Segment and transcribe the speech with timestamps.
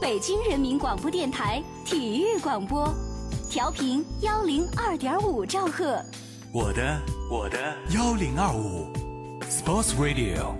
[0.00, 2.92] 北京人民广播电台体育广播，
[3.48, 6.02] 调频幺零二点五兆赫。
[6.52, 7.00] 我的
[7.30, 7.56] 我的
[7.94, 8.92] 幺零二五
[9.42, 10.54] ，Sports Radio，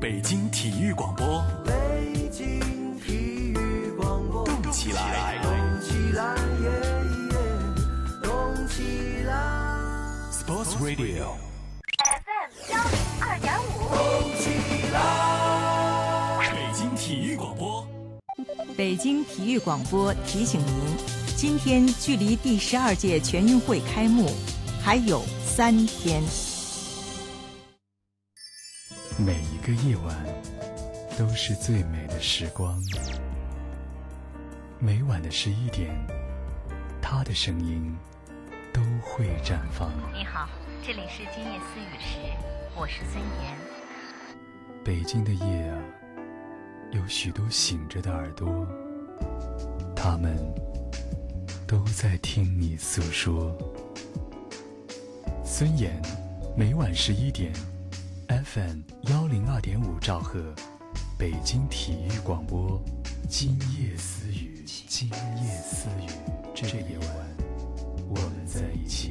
[0.00, 1.42] 北京体育广播。
[1.64, 2.60] 北京
[2.98, 3.14] 体
[3.54, 6.70] 育广播，动起来，动起来，耶
[7.30, 7.36] 耶，
[8.22, 9.32] 动起来。
[10.32, 11.36] Sports Radio。
[12.04, 15.47] FM 幺零二点五，动起来！
[18.78, 20.96] 北京体育广播提醒您，
[21.36, 24.30] 今天距离第十二届全运会开幕
[24.80, 26.22] 还有三天。
[29.18, 30.24] 每一个夜晚
[31.18, 32.80] 都是最美的时光。
[34.78, 35.90] 每晚的十一点，
[37.02, 37.92] 他的声音
[38.72, 39.90] 都会绽放。
[40.14, 40.48] 你好，
[40.86, 42.20] 这里是今夜思雨时，
[42.76, 43.56] 我是孙岩。
[44.84, 45.82] 北京的夜啊，
[46.92, 48.66] 有许多醒着的耳朵，
[49.94, 50.36] 他们
[51.66, 53.56] 都在听你诉说。
[55.44, 56.00] 孙岩，
[56.56, 57.52] 每晚十一点
[58.28, 60.54] ，FM 幺零二点五兆赫，
[61.18, 62.80] 北京体育广播，
[63.28, 66.08] 今夜私语，今夜私语，
[66.54, 67.08] 这夜晚，
[68.08, 69.10] 我们在一起。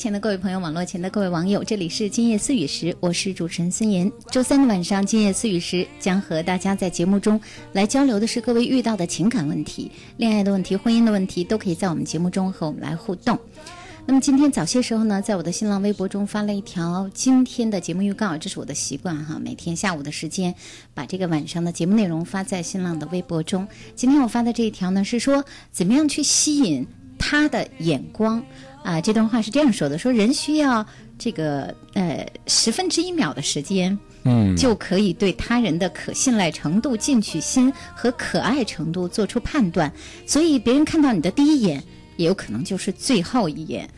[0.00, 4.10] 前的各位朋友，网络前的各位网友，这里是今夜思雨时，我是主持人孙岩。
[4.30, 7.38] 周三的晚上，今夜思雨时将和大家在节目中
[7.74, 13.38] 来交流的是各位遇到的情感问题、恋爱的问题、婚姻的问题，都可以在我们节目中和我们来互动。
[14.06, 20.54] 那么今天早些时候呢，在我的新浪微博中发了一条今天的节目预告，这是我的习惯哈，每天下午的时间
[20.94, 23.68] 把这个晚上的节目内容发在新浪的微博中。
[23.94, 26.86] 今天我发的这一条呢，是说怎么样去吸引
[27.20, 28.42] 他的眼光
[28.82, 30.84] 啊、这段话是这样说的：说人需要
[31.16, 33.96] 这个呃十分之一秒的时间。
[34.22, 39.90] 嗯，就可以对他人的可信赖程度、进取心和可爱程度做出判断，
[40.26, 41.82] 所以别人看到你的第一眼，
[42.18, 43.88] 也有可能就是最后一眼。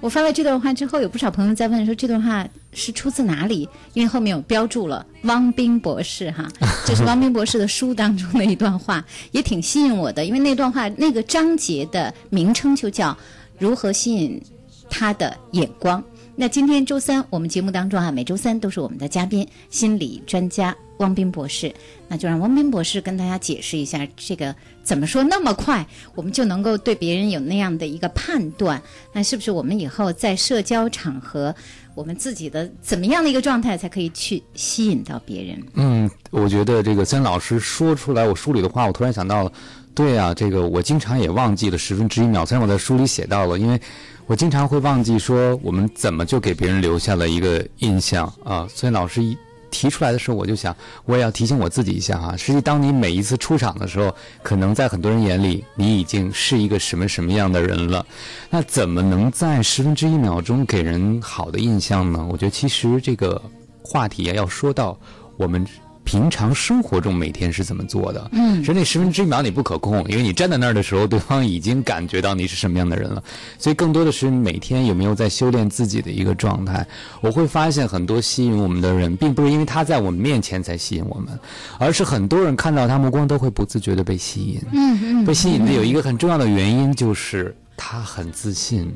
[0.00, 3.68] 我发了这段话之后，有不少朋友在问说这段话是出自哪里？
[3.94, 6.48] 因为后面有标注了汪冰博士哈，
[6.86, 10.24] 这是汪冰博士的书当中的一段话，也挺吸引我的。
[10.24, 13.16] 因为那段话那个章节的名称就叫
[13.58, 14.40] “如何吸引
[14.88, 16.02] 他的眼光”。
[16.40, 21.74] 那今天周三，我们节目当中啊，每周三都是我们的嘉宾，心理专家汪斌博士。
[22.06, 24.54] 那就让汪斌博士跟大家解释一下，这个
[24.84, 28.80] 怎么说那么快，我们就能够对别人有那样的一个判断？
[29.12, 31.52] 那是不是我们以后在社交场合，
[31.96, 35.60] 我们自己的怎么样的一个状态才可以去吸引到别人？
[35.74, 39.52] 嗯，我觉得这个曾老师说出来我书里的话，我突然想到了，
[39.92, 42.46] 对啊，这个我经常也忘记了十分之一秒。
[42.46, 43.80] 虽然我在书里写到了，因为
[44.28, 48.68] 我经常会忘记说我们怎么就给别人留下了一个印象啊。
[48.68, 49.34] 所以老师一
[49.70, 50.76] 提出来的时候，我就想，
[51.06, 52.36] 我也要提醒我自己一下哈。
[52.36, 58.04] 实际，当你每一次出场的时候，可能在很多人眼里，你已经是一个什么什么样的人了。
[58.50, 62.28] 那怎么能在十分之一秒钟给人好的印象呢？
[62.30, 63.40] 我觉得其实这个
[63.82, 64.98] 话题啊，要说到
[65.38, 65.66] 我们。
[66.08, 68.30] 平常生活中每天是怎么做的？
[68.32, 73.22] 嗯其实那十分之一秒你不可控，因为你站在那儿的时候，对方已经感觉到你是什么样的人了。
[73.58, 76.86] 所以更多的是每天有没有在修炼自己的一个状态。
[77.20, 81.38] 我会发现很多吸引我们的人，并不是因为他在我们面前才吸引我们，
[81.78, 84.62] 而是很多人看到他目光都会不自觉的被吸引。
[84.72, 88.90] 嗯嗯被吸引的有一个很重要的原因就是他很自信。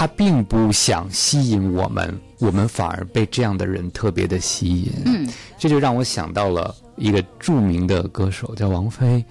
[0.00, 4.90] 他并不想吸引我们，我们反而被这样的人特别的吸引。
[5.04, 9.22] 嗯，这就让我想到了一个著名的歌手叫王菲。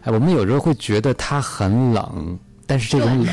[0.00, 3.28] 哎，我们有时候会觉得她很冷，但是这种冷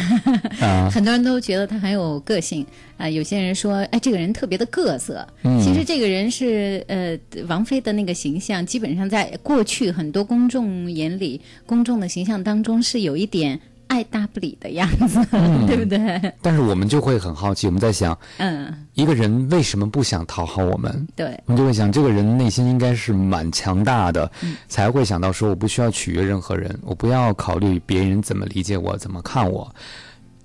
[0.59, 2.67] 啊， 很多人都觉得他很有个性
[2.97, 5.25] 啊、有些人说，哎，这个人特别的各色。
[5.43, 7.17] 嗯其实这个人是呃，
[7.47, 13.57] 王菲的那个形象，基本上在过去很多公众眼里，公众的形象当中是有一点
[13.91, 15.19] 爱答不理的样子，
[15.67, 16.33] 对不对？
[16.41, 21.05] 但是我们就会很好奇，我们在想，嗯，一个人为什么不想讨好我们？
[21.13, 29.69] 对，我们就会想，这个人内心应该是蛮强大的，嗯才会想到说，我不需要取悦任何人，我不要考虑别人怎么理解我，怎么看我。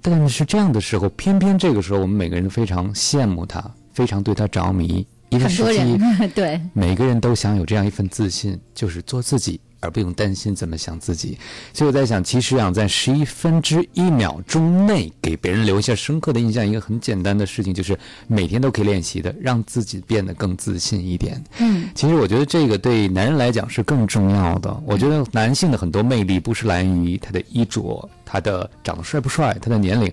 [0.02, 3.62] 但是这样的时候，偏偏这个时候，我们每个人都非常羡慕他，
[3.92, 11.38] 非常对他着迷，因为很多实际人 对，每个人都想有这样一份自信，就是做自己，而不用担心怎么想自己。
[11.72, 21.42] 所以我在想，其实想，在十一分之一秒钟内给别人留下深刻的印象，一个很简单的事情，就是每天都可以练习的，让自己变得更自信一点。
[21.58, 24.74] 嗯，其实我觉得这个对男人来讲是更重要的。
[24.84, 30.12] 我觉得男性的很多魅力不是来源于他的衣着、他的长得帅不帅、他的年龄，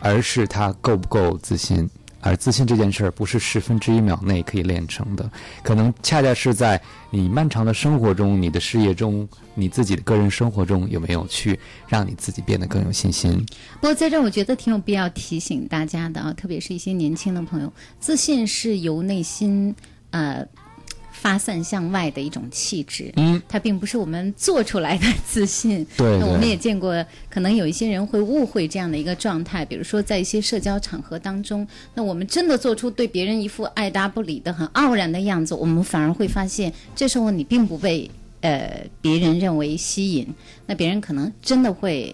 [0.00, 1.88] 而是他够不够自信。
[2.22, 5.30] 而自信这件事儿不是十分之一秒内可以练成的，
[5.62, 6.80] 可能恰恰是在
[7.10, 11.58] 你漫长的生活中、你的事业中、你自己的个人生活中，有没有去
[11.88, 13.44] 让你自己变得更有信心？
[13.74, 19.74] 不过在这儿，我觉得挺有必要提醒大家的啊，特别是一些年轻的朋友，自信是由内心
[20.10, 20.46] 呃
[21.22, 25.86] 发散向外的一种气质，嗯，它并不是我们做出来的自信。
[25.96, 26.92] 对对那我们也见过，
[27.30, 31.64] 可能有一些人会误会这样的一个状态，比如说在一些社交场合当中，
[31.94, 38.10] 那我们真的做出对别人一副爱答不理的、很傲然的样子，我们反而会发现，这时候你并不被
[38.40, 40.26] 呃别人认为吸引，
[40.66, 42.12] 那别人可能真的会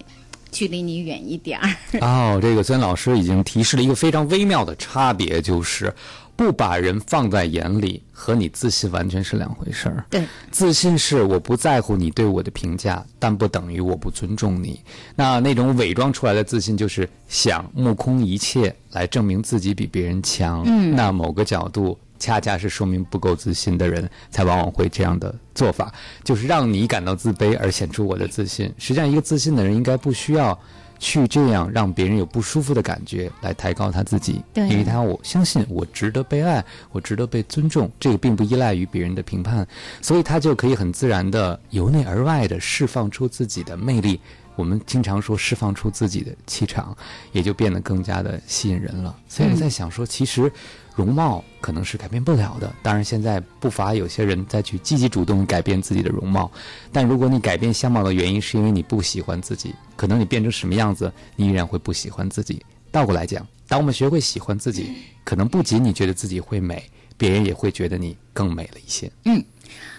[0.52, 1.74] 距离你远一点儿。
[2.02, 5.94] 哦，这个孙老师已经提示了一个非常微妙的差别，就是
[6.38, 10.04] 不把人放在眼里和你自信完全是两回事儿。
[10.08, 14.80] 对，自信是我不在乎你对我的评价，但不等于我不尊重你。
[15.16, 20.62] 那那种伪装出来的自信，就是想目空一切来证明自己比别人强。
[20.64, 21.98] 嗯那某个角度。
[22.20, 25.94] 恰恰是说明不够自信的人，才往往会这样的做法，
[26.24, 28.66] 就是让你感到自卑而显出我的自信。
[28.76, 30.58] 实际上，一个自信的人应该不需要
[30.98, 39.66] 去这样让别人有不舒服的感觉来抬高他自己，对因为他我相信我值得被爱，我值得被尊重，这个并不依赖于别人的评判，
[40.02, 44.20] 所以他就可以很自然的由内而外的释放出自己的魅力。
[44.58, 46.94] 我们经常说释放出自己的气场，
[47.30, 49.16] 也就变得更加的吸引人了。
[49.28, 50.52] 所以我在想说，其实
[50.96, 52.74] 容貌可能是改变不了的。
[52.82, 56.50] 当然，现在不乏有些人再去积极主动改变自己的容貌，
[56.90, 62.60] 但如果你改变相貌的原因是因为你不喜欢自己，可能你变成什么样子，你依然会不喜欢自己。
[62.90, 66.82] 倒过来讲，当我们学会喜欢自己，可能不仅你觉得自己会美，
[67.16, 69.08] 别人也会觉得你更美了一些。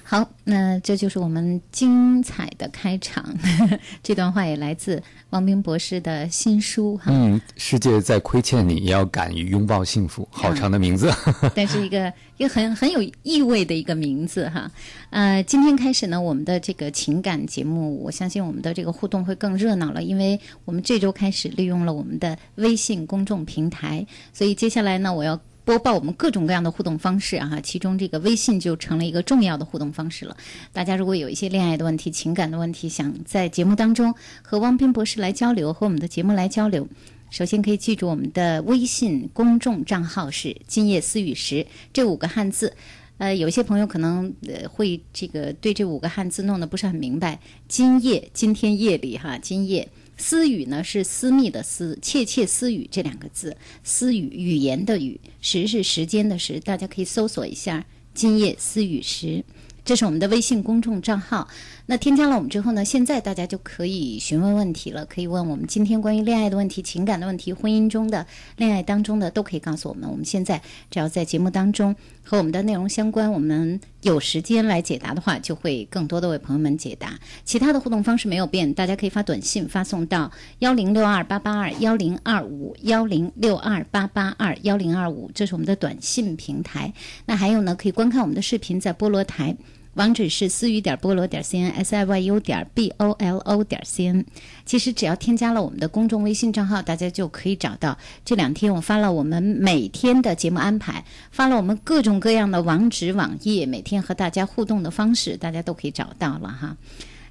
[0.09, 3.23] 好，那这就是我们精彩的开场。
[4.01, 4.99] 这段话也来自
[5.29, 10.27] 王冰博士的新书哈，嗯，世界在亏欠你，也要敢于拥抱幸福。
[10.31, 11.13] 好长的名字。
[11.53, 14.71] 但是一个一个很很有意味的一个名字哈。
[15.11, 25.39] 呃，今天开始呢，我们的这个情感节目，我相信我们的这个互动会更热闹了，因为我们这周开始利用了我们的微信公众平台，所以接下来呢，我要。
[25.69, 30.35] 播报我们各种各样的互动方式啊，其中这个微信就成了一个重要的互动方式了。
[30.73, 34.11] 大家如果有一些恋爱的问题、情感的问题，想在节目当中
[34.41, 36.87] 和汪斌博士来交流，和我们的节目来交流，
[37.29, 42.73] 首先可以记住我们的微信公众账号是“今夜思雨时”这五个汉字。
[43.19, 47.39] 呃，有些朋友可能呃会这个对这五个汉字弄得不是很明白。
[47.67, 49.87] 今夜，今天夜里哈，今夜。
[50.19, 59.43] 私语呢是私密的私，窃窃私语这两个字，私语语言的语，时是时间的时，大家可以搜索一下“今夜私语时”。
[59.85, 61.47] 这是我们的微信公众账号。
[61.91, 68.27] 那添加了我们之后呢，现在大家就可以询问问题了，可以问我们今天关于恋爱的问题、情感的问题、婚姻中的、
[68.57, 70.07] 恋爱当中的，都可以告诉我们。
[70.07, 77.19] 我们现在只要在节目当中和我们的内容相关，我们有时间来解答的话，就会更多的为朋友们解答。
[77.43, 86.93] 其他的互动方式没有变，大家可以发短信发送到幺零六二八八二幺零二五幺零六二八八二幺零二五，这是我们的短信平台。
[87.25, 89.57] 那还有呢，可以观看我们的视频，在菠萝台。
[89.95, 94.23] 网址是思雨点菠萝点 cn s i y u 点 b o l o 点 c n。
[94.65, 97.97] 其实只要添加了我们的公众微信账号，大家就可以找到。
[98.23, 106.77] 这两天我发了我们每天的节目安排，发了我们各种各样的网址、网页，每天和大家互动的方式，大家都可以找到了哈。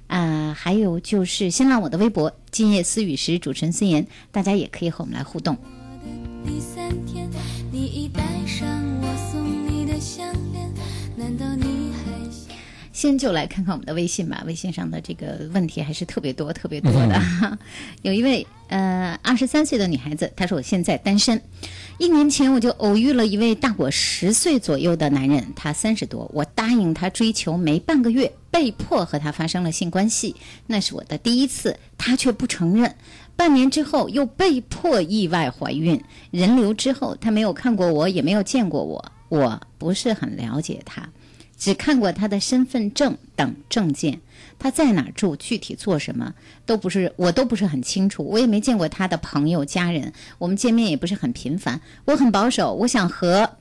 [0.07, 5.55] 啊、还有就是新浪我的微博“今夜思雨时”，主持人孙岩，大家也可以和我们来互动。
[6.45, 7.29] 第三天，
[7.71, 8.67] 你已戴上
[9.01, 10.71] 我送你的项链，
[11.15, 11.58] 难道？
[12.99, 17.57] 先就来看看我们的微信吧，微信上的这个问题还是特别多、特别多的。
[18.03, 21.41] 有一位呃二十三岁的女孩子，她说我现在单身，
[21.97, 30.35] 一年前我就偶遇了一位大我十岁左右的男人，他三十多，我答应他追求没半个月，被迫和他发生了性关系，
[30.67, 32.93] 那是我的第一次，他却不承认。
[33.37, 41.07] 半年之后又被迫意外怀孕，人流之后他没有看过我，也没有见过我，我不是很了解他。
[41.59, 44.19] 只看过他的身份证等证件，
[44.57, 46.33] 他在哪儿住，具体做什么
[46.65, 48.23] 都不是，我都不是很清楚。
[48.23, 51.79] 我也没见过他的朋友家人，我们见面也不是很频繁。
[52.05, 53.57] 我很保守，我想和，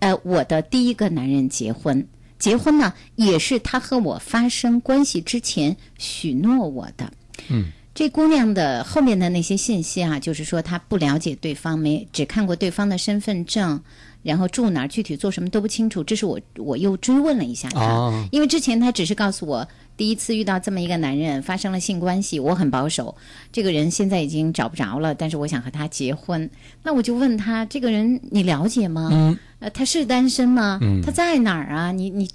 [0.00, 2.06] 呃，我的第一个男人结婚。
[2.38, 7.10] 结婚呢，也是他和我发生关系之前许诺我的。
[7.48, 7.70] 嗯。
[7.94, 13.80] 这姑娘的后面的那些信息啊，就是说她不了解对方，没只看过对方的身份证，
[14.24, 16.02] 然后住哪儿，具体做什么都不清楚。
[16.02, 19.64] 这是我我又追问了一下他，哦因为之前他只是告诉我
[19.96, 23.14] 第一次遇到这么一个男人发生了性关系，我很保守，
[23.52, 26.50] 这个人现在已经找不着了，但是我想和他结婚。
[26.82, 29.10] 那我就问他，这个人你了解吗？
[29.12, 30.78] 嗯，呃，他是单身吗？
[30.82, 31.92] 嗯他在哪儿啊？
[31.92, 32.26] 你你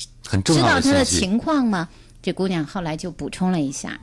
[0.45, 1.03] 知道他的。
[1.03, 1.89] 情况吗？
[2.21, 3.99] 这姑娘后来就补充了一下。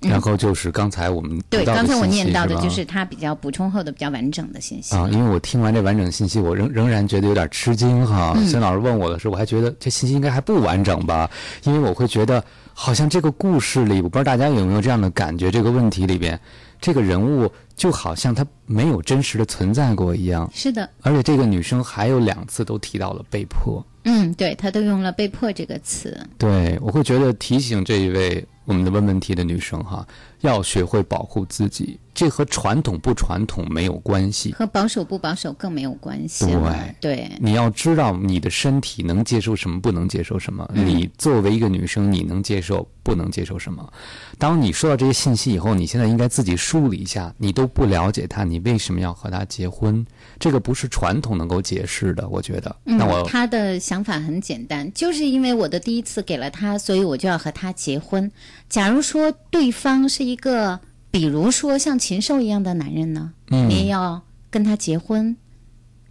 [0.00, 4.96] 然后就是刚才我们对，刚才我念到的就是他比较补充后的比较完整的信息。
[4.96, 8.32] 啊，因为我听完这完整信息，我仍仍然觉得有点吃惊哈。
[8.36, 11.30] 嗯孙老师问我的时候，我还觉得这信息应该还不完整吧，
[11.64, 12.42] 因为我会觉得
[12.72, 16.38] 好像这个故事里，我不知道大家有没有这样的感觉，这个问题里边，
[16.80, 23.84] 这个人物就好像他没有真实的存在过一样，是的，而且这个女生还有两次都提到了被迫。
[24.04, 26.18] 嗯，对她都用了“被迫”这个词。
[26.38, 30.06] 对，我会觉得提醒这一位我们的问问题的女生哈，
[30.42, 34.52] 要学会保护自己，这和传统不传统没有关系。
[34.52, 36.94] 和保守不保守更没有关系对。
[37.00, 40.70] 对，你要知道你的身体能接受什么，不能接受什么。
[40.72, 43.92] 嗯你作为一个女生，你能接受，不能接受什么？
[44.38, 50.06] 当你收到这些信息以后，你现在应该自己梳理一下，你都不了解他，你为什么要和他结婚？
[50.38, 52.76] 这个不是传统能够解释的，我觉得。
[52.84, 58.30] 那我嗯，他的想法很简单，就是因为我的第一次给了他，所以我就要和他结婚。
[58.70, 65.36] 假如说对方是一个，比如说像禽兽一样的男人呢，嗯你也要跟他结婚，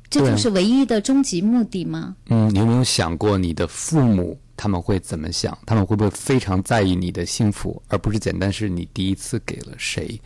[0.10, 2.18] 这就是唯一的终极目的吗？
[2.28, 5.58] 嗯，你有没有想过你的父母他们会怎么想？
[5.66, 10.20] 他们会不会非常在意你的幸福，而不是简单是你第一次给了谁？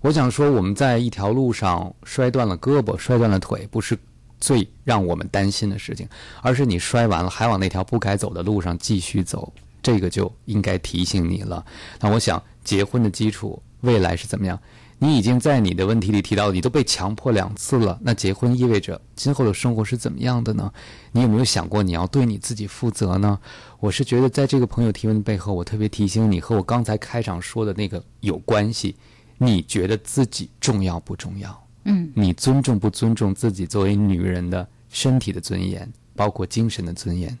[0.00, 3.96] 我想说，我们在一条路上摔断了胳膊、摔断了腿，不是
[4.40, 6.08] 最让我们担心的事情，
[6.42, 9.52] 而是你摔完了还往那条不该走的路上继续走，
[9.86, 11.64] 这个就应该提醒你了。
[12.00, 14.60] 那我想，结婚的基础未来是怎么样？
[14.98, 20.72] 你已经在你的问题里提到，你都被强迫两次了，那结婚意味着今后的生活是怎么样的呢？
[21.12, 23.38] 你有没有想过你要对你自己负责呢？
[23.78, 28.96] 我是觉得，在这个朋友提问的背后，我特别提醒你和我刚才开场说的那个有关系。
[29.38, 31.66] 你觉得自己重要不重要？
[31.84, 37.38] 嗯，你尊重不尊重自己作为女人的身体的尊严，包括精神的尊严？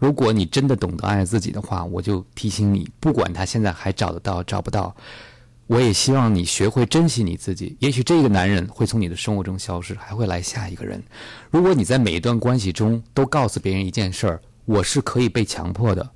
[0.00, 4.96] 如果你真的懂得爱自己的话，我就提醒你，不管他现在还找得到找不到，
[5.66, 7.76] 我也希望你学会珍惜你自己。
[7.78, 11.02] 也许这个男人会从你的生活中消失，还会来下一个人。
[11.50, 16.10] 如果你在每一段关系中都告诉别人一件事儿，我是可以被强迫的，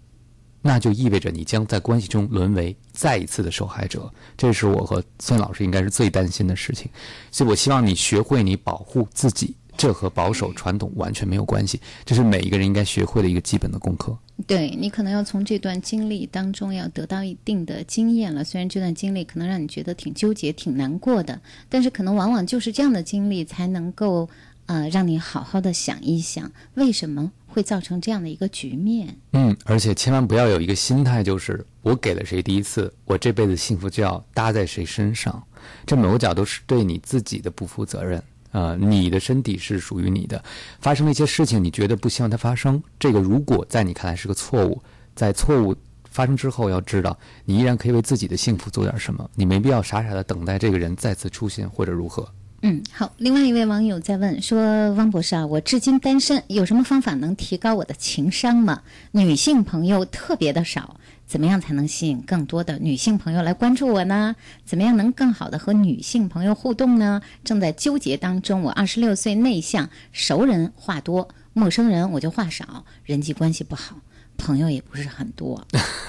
[0.61, 4.13] 那就意味着你将在关系中沦为再一次的受害者。
[4.37, 6.91] 这是我和孙老师应该是最担心的事情。
[7.31, 14.15] 所以我希望你学会你保护自己，这和保守传统完全没有关系，这是每一个人应该学会的一个基本的功课。
[14.47, 18.43] 对你可能要从这段经历当中要得到一定的经验了。
[18.45, 24.29] 虽然这段经历可能让你觉得挺纠结、挺难过的，但是可能往往就是这样的经历才能够
[24.67, 29.17] 呃让你好好的想一想，为什么会会造成这样的一个局面。
[29.33, 35.43] 嗯，而且千万不要有一个心态，就是我给了谁第一次，我这辈子幸福就要搭在谁身上。
[35.85, 38.23] 这某个角度是对你自己的不负责任。
[38.53, 40.43] 呃，你的身体是属于你的，
[40.81, 44.83] 发生了一些事情，你觉得不希望它发生，这个如果在你看来是个错误，
[45.15, 45.75] 在错误
[46.11, 52.29] 发生之后，要知道你依然可以为自己的幸福做点什么，你没必要傻傻的等待这个人再次出现或者如何。
[52.63, 53.13] 嗯，好。
[53.19, 58.83] 另外一位网友在问说：“汪博士啊，我至今单身，有什么方法能提高我的情商吗？
[59.13, 60.97] 女性朋友特别的少，
[61.29, 64.35] 怎么样才能吸引更多的女性朋友来关注我呢？
[64.65, 67.21] 怎么样能更好的和女性朋友互动呢？
[67.45, 68.63] 正在纠结当中。
[68.63, 73.97] 我二十六岁，内向，熟人话多，陌生人我就话少，人际关系不好，
[74.39, 75.63] 朋友也不是很多。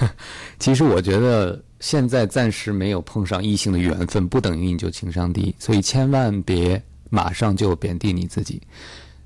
[0.58, 8.62] 其实我觉得现在暂时没有碰上异性的缘分，不等于你就情商低，所以千万别马上就贬低你自己。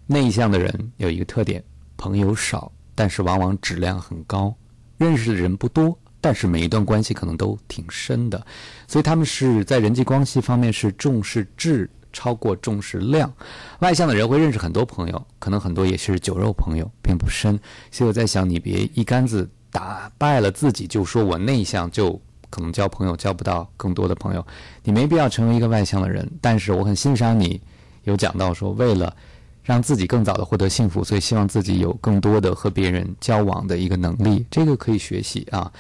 [0.09, 1.63] 内向的人有一个特点，
[1.97, 4.53] 朋友少，但是往往质量很高，
[4.97, 8.47] 认识的人不多，但是每一段关系可能都挺深的，
[8.87, 13.33] 所以他们是在人际关系方面是重视质超过重视量。
[13.81, 17.59] 外向的人会认识很多朋友，可能很多也是酒肉朋友，并不深。
[17.91, 22.21] 所以我在想，你别一竿子打败了自己，就说我内向就
[22.51, 24.47] 可能交朋友交不到更多的朋友。
[24.85, 27.61] 你没必要成为一个外向的人，但是我很欣赏你
[28.05, 29.15] 有讲到说，为了
[29.65, 35.73] 让自己更早的获得幸福，所以希望自己有更多的和别人交往的一个能力，这个可以学习啊。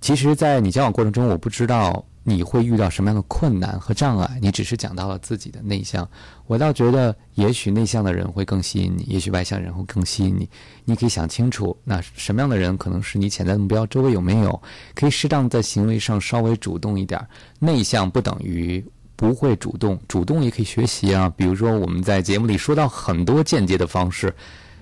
[0.00, 6.08] 其实，在你交往过程中，我不知道你会遇到什么样的困难和障碍，你只是讲到了自己的内向。
[6.46, 10.48] 我倒觉得，也许内向的人会更吸引你，也许外向人会更吸引你。
[10.84, 13.84] 你可以想清楚，那什么样的人可能是你潜在的目标？
[13.88, 14.62] 周围有没有
[14.94, 17.20] 可以适当在行为上稍微主动一点？
[17.58, 18.84] 内向不等于
[19.18, 21.28] 不会主动，主动也可以学习啊。
[21.36, 24.32] 比如说，我们在节目里说到很多间接的方式，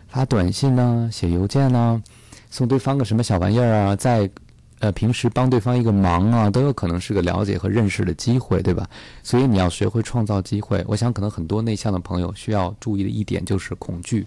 [0.08, 2.02] 发短信呢，写邮件呢，
[2.50, 4.30] 送对方个什么小玩意儿啊，在。
[4.78, 8.86] 呃，平时帮对方一个忙啊，都有可能是个了解和认识的机会，对吧？
[9.22, 10.84] 所以你要学会创造机会。
[10.86, 14.26] 我想，可能很多内向的朋友需要注意的一点就是恐惧，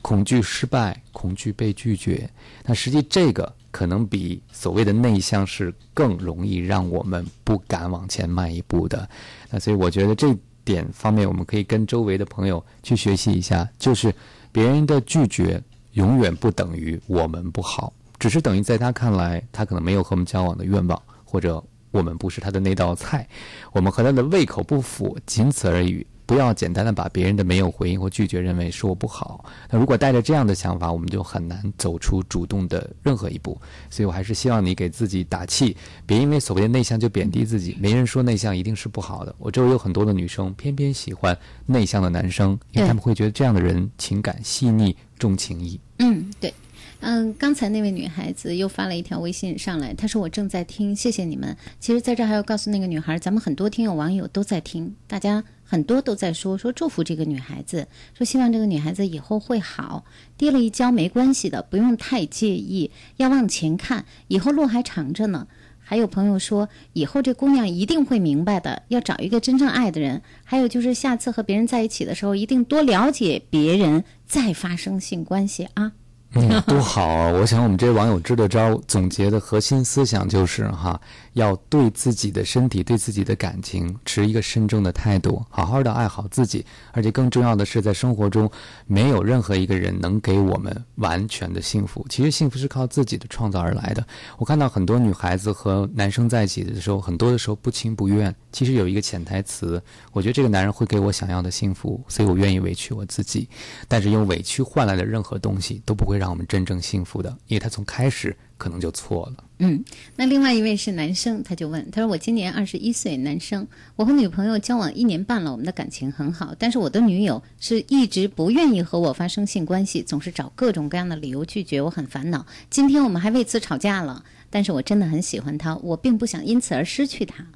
[0.00, 2.30] 恐惧失败，恐惧被拒绝。
[2.64, 9.08] 那实际这个可能比所谓的内向是更容易让我们不敢往前迈一步的。
[9.50, 14.14] 那所以我觉得这点方面，我们可以跟周围的朋友去学习一下，就是
[14.52, 17.92] 别人的拒绝永远不等于我们不好。
[18.18, 23.26] 只是等于在他看来，他可能没有和我们交往的愿望，或者我们不是他的那道菜，
[23.72, 26.06] 我们和他的胃口不符，仅此而已。
[26.30, 29.44] 不要简单的把别人的没有回应或拒绝认为是我不好。
[29.68, 33.60] 那如果带着这样的想法，我们就很难走出主动的任何一步。
[33.90, 37.76] 所以我还是希望你给自己打气，别因为所谓的内向就贬低自己。
[37.80, 39.34] 没人说内向一定是不好的。
[39.38, 45.80] 我周围有很多的女生偏偏喜欢内向的男生，因为他们会觉得这样的人情感细腻、重情义。
[45.98, 46.54] 嗯，对。
[47.02, 51.56] 嗯，刚才那位女孩子又发了一条微信上来，她说我正在听，谢谢你们。
[51.80, 60.04] 其实，在这还要告诉那个女孩，咱们很多听友网友都在听，大家很多都在说说祝福这个女孩子，说希望这个女孩子以后会好，
[60.36, 65.46] 跌了一跤没关系的，不用太介意，要往前看，以后路还长着呢。
[65.78, 70.22] 还有朋友说，以后这姑娘一定会明白的，要找一个真正爱的人。
[70.42, 75.92] 还有就是，下次和别人在一起的时候，一定多了解别人，再发生性关系啊。
[76.34, 77.28] 嗯，多好啊！
[77.32, 81.00] 我想我们这些网友支的招总结的核心思想就是哈，
[81.32, 86.64] 要对自己的身体、对自己的感情持一个慎重的态度，好好的爱好自己。
[86.92, 88.48] 而且更重要的是，在生活中
[88.86, 92.06] 没有任何一个人能给我们完全的幸福。
[92.08, 94.06] 其实幸福是靠自己的创造而来的。
[94.38, 98.32] 我看到很多女孩子和男生在一起的时候，很多的时候不情不愿。
[98.52, 103.48] 其实有一个潜台词，我觉得这个男人会给我想要的幸福，所以我愿意委屈我自己。
[103.88, 109.44] 但是用委屈换来的任何东西都不会让我们真正幸福的，因为他从开始可能就错了。
[109.60, 109.82] 嗯，
[110.16, 122.44] 那另外一位是男生，他就问他说：“我今年二十一岁，男生，我和女朋友交往一年半了，我们的感情很好，但是我的女友是一直不愿意和我发生性关系，总是找各种各样的理由拒绝，我很烦恼。
[122.68, 127.46] 今天我们还为此吵架了，但是我真的很喜欢她，我并不想因此而失去她。”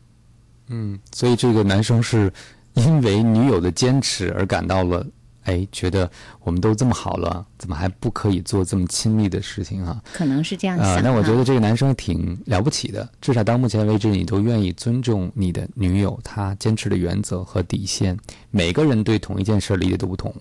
[0.69, 2.33] 嗯，所以这个男生是
[2.73, 5.07] 因为女友的坚持而感到了，
[5.45, 6.11] 哎，觉得
[6.43, 10.03] 我们都这么好了，怎么还不可以做这么亲密的事情啊？
[10.13, 10.87] 可能是这样想。
[10.87, 18.19] 啊，那我觉得这个男生挺了不起的，至少到目前为止，你都愿意尊重你的女友她坚持的原则和底线。
[18.51, 20.35] 每个人对同一件事理解都不同，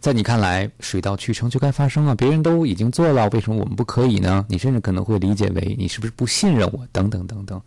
[0.00, 4.44] 在你看来，水到渠成就该发生啊，别人都已经做了，为什么我们不可以呢？
[4.48, 7.60] 你甚至可能会理解为你是不是不信任我，等等等等。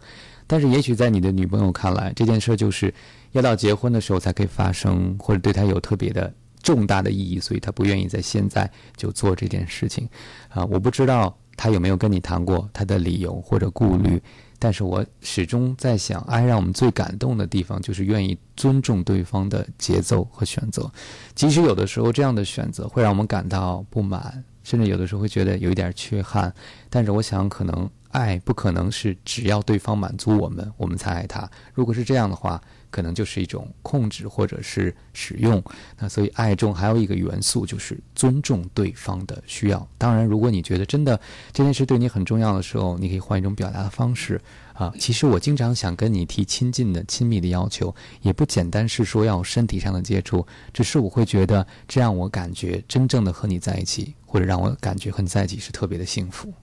[0.49, 2.93] 但是，也许在你的女朋友看来，这件事就是
[3.33, 6.33] 要到结婚的时候才可以发生，或者对她有特别的
[6.67, 10.05] 重大的意义，所以他不愿意在现在就做这件事情。
[10.49, 14.21] 啊，我不知道他有没有跟你谈过他的理由或者顾虑，
[14.59, 20.91] 但是我始终在想，爱让我们最感动的地方就是愿意尊重对方的节奏和选择，
[21.33, 26.53] 即使有的时候这样的选择会让我们感到不满，甚至有的时候会觉得有一点缺憾，
[26.89, 27.89] 但是我想可能。
[28.11, 31.47] 爱不可能是只要对方满足我们，我们才爱他。
[31.73, 35.61] 如果是这样的话，可能就是一种控制或者是使用。
[35.97, 39.87] 那所以爱中还有一个元素就是尊重对方的需要。
[39.97, 41.19] 当然，如果你觉得真的
[41.51, 44.39] 这件事对你很重要的时候，你可以换一种表达的方式
[44.73, 44.93] 啊。
[44.99, 56.53] 其实我经常想跟你提亲近的、亲密的要求，也不简单是说要身体上的接触，只是我会觉得这让我感觉真正的和你在一起，或者让我感觉和你在一起是特别的幸福。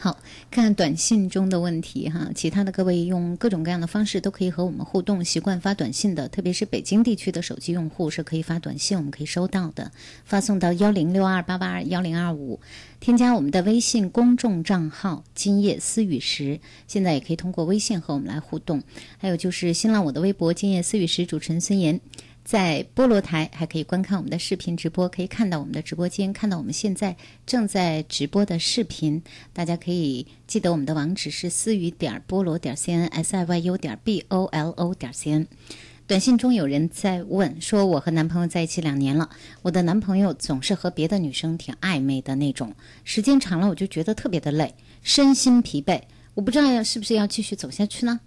[0.00, 0.16] 好，
[0.48, 2.30] 看短信中的问题哈。
[2.32, 5.24] 其他的各位用各种各样的方式都可以和我们互动。
[5.24, 9.90] 习惯发短信的，特别是北京地区的手机用户是可以发短信，我们可以收到的，
[10.24, 12.60] 发送到幺零六二八八二幺零二五。
[13.00, 18.80] 添加我们的微信公众账号“今夜思雨时”，现在也可以通过微信和我们来互动。
[19.18, 22.00] 还有就是新浪我的微博“今夜思雨时”，主持人孙岩。
[22.48, 29.22] 在菠萝台还可以观看我们的视频直播，可以看到我们的直播间，看到我们现在正在直播的视频。
[29.52, 35.46] 大家可以记得我们的网址是思雨点菠萝点 cn s i y u 点 b o l o 点 cn。
[36.06, 39.28] 短信中有人在问说：“我和男朋友在一起两年了，
[39.60, 42.72] 我的男朋友总是和别的女生挺暧昧的那种，
[43.04, 46.00] 时间长了我就觉得特别的累，身心疲惫。
[46.32, 48.20] 我不知道要是不是要继续走下去呢？”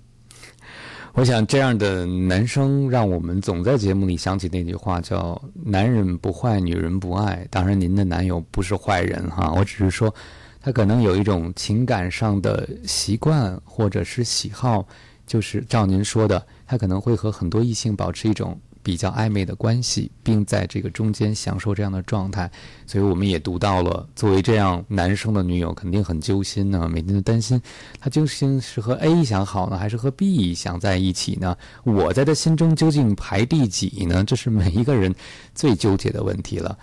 [1.13, 7.45] 我想这样的男生，让我们总在节目里想起那句话，叫“男人不坏，女人不爱”。
[7.51, 10.13] 当然，您的男友不是坏人哈，我只是说，
[10.61, 14.87] 他可能有一种情感上的习惯或者是喜好，
[15.27, 18.57] 就是照您说的，他可能会和很多异性保持一种。
[18.83, 22.49] 比较暧昧的关系，并在这个中间享受这样的状态，
[22.85, 27.61] 所以我们也读到了，作为这样男生的女友肯定很揪心呢，每天都担心
[27.99, 31.55] 他究竟是和 A 想好呢，还是和 B 想在一起呢？
[31.83, 34.23] 我在他心中究竟排第几呢？
[34.23, 35.13] 这是每一个人
[35.53, 36.77] 最纠结的问题了。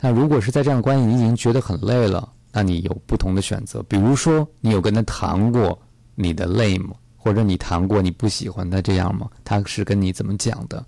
[0.00, 5.78] 那如果是在这样的关系，你已经觉得很累了，那你有不同的选择，比如说你有跟他谈过
[6.14, 6.94] 你的累吗？
[7.16, 9.28] 或者你谈过你不喜欢他这样吗？
[9.44, 10.84] 他是跟你怎么讲的？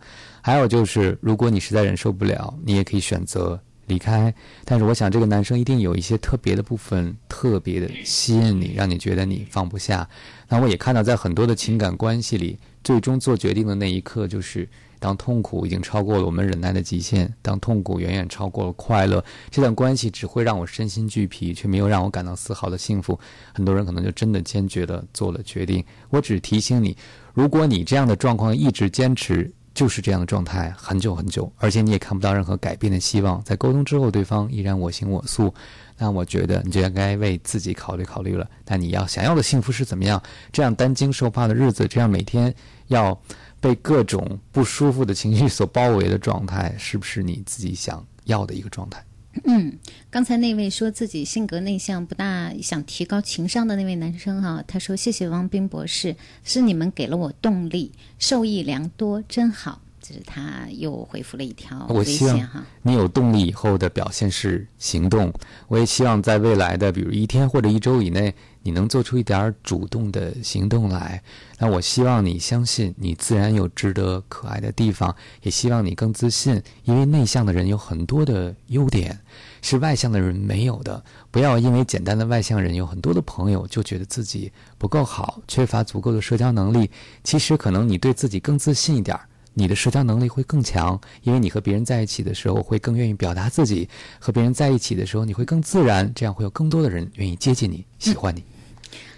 [0.47, 4.33] 还有就是，如果你实在忍受不了，你也可以选择离开。
[4.67, 10.07] 但是我想，这个男生一定有一些特别的部分，特别的吸引你，让你觉得你放不下。
[10.47, 23.19] 那我也看到，在很多的情感关系里，最终做决定的那一刻，就是当痛苦已经超过了我们忍耐的极限，当痛苦远远超过了快乐，这段关系只会让我身心俱疲，却没有让我感到丝毫的幸福。
[23.55, 25.83] 很多人可能就真的坚决的做了决定。
[26.11, 26.95] 我只提醒你，
[27.33, 29.51] 如果你这样的状况一直坚持。
[29.75, 33.43] 就是这样的状态，很久很久，而且你也看不到任何改变的希望。
[33.43, 35.53] 在沟通之后，对方依然我行我素，
[35.99, 38.49] 那我觉得你就应该为自己考虑考虑了。
[38.67, 40.23] 那你要想要的幸福是怎么样？
[40.53, 42.55] 这样担惊受怕的日子，这样每天
[42.87, 43.21] 要
[43.61, 49.05] 被各种不舒服的情绪所包围的状态，是不是你自己想要的一个状态？
[49.43, 49.77] 嗯，
[50.11, 62.63] 刚才那位说自己性格内向、不大想提高情商的那位男生哈，他说：“谢谢汪斌博士，是你们给了我动力，受益良多，真好。”这是他又回复了一条微信哈。
[62.83, 65.33] 你有动力以后的表现是行动，
[65.67, 68.35] 我也希望在未来的比如一天或者一周以内。
[68.65, 71.23] 你能做出一点主动的行动来，
[71.59, 79.21] 那我希望你相信你自然有值得可爱的地方，也希望你更自信，因为内向的人有很多的优点，
[79.61, 81.05] 是外向的人没有的。
[81.31, 86.91] 不要因为简单的外向人有很多的朋友，就觉得自己不够好，缺乏足够的社交能力。
[87.23, 89.29] 其实可能你对自己更自信一点儿。
[89.57, 98.43] 你的社交能力会更强，因为你和别人在一起的时候会更愿意表达自己，和别人在一起的时候你会更自然，这样会有更多的人愿意接近你，喜欢你。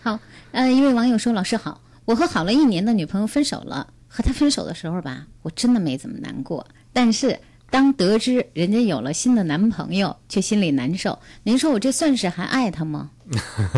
[0.07, 0.21] 好，
[0.53, 3.89] 呃，一位网友说：“老师好，我和好了一年的女朋友分手了。
[4.07, 6.65] 和她分手的时候吧，我真的没怎么难过。
[6.93, 7.37] 但是
[7.71, 11.19] 当得知人家有了新的男朋友，却心里难受。
[11.43, 13.11] 您说我这算是还爱她吗？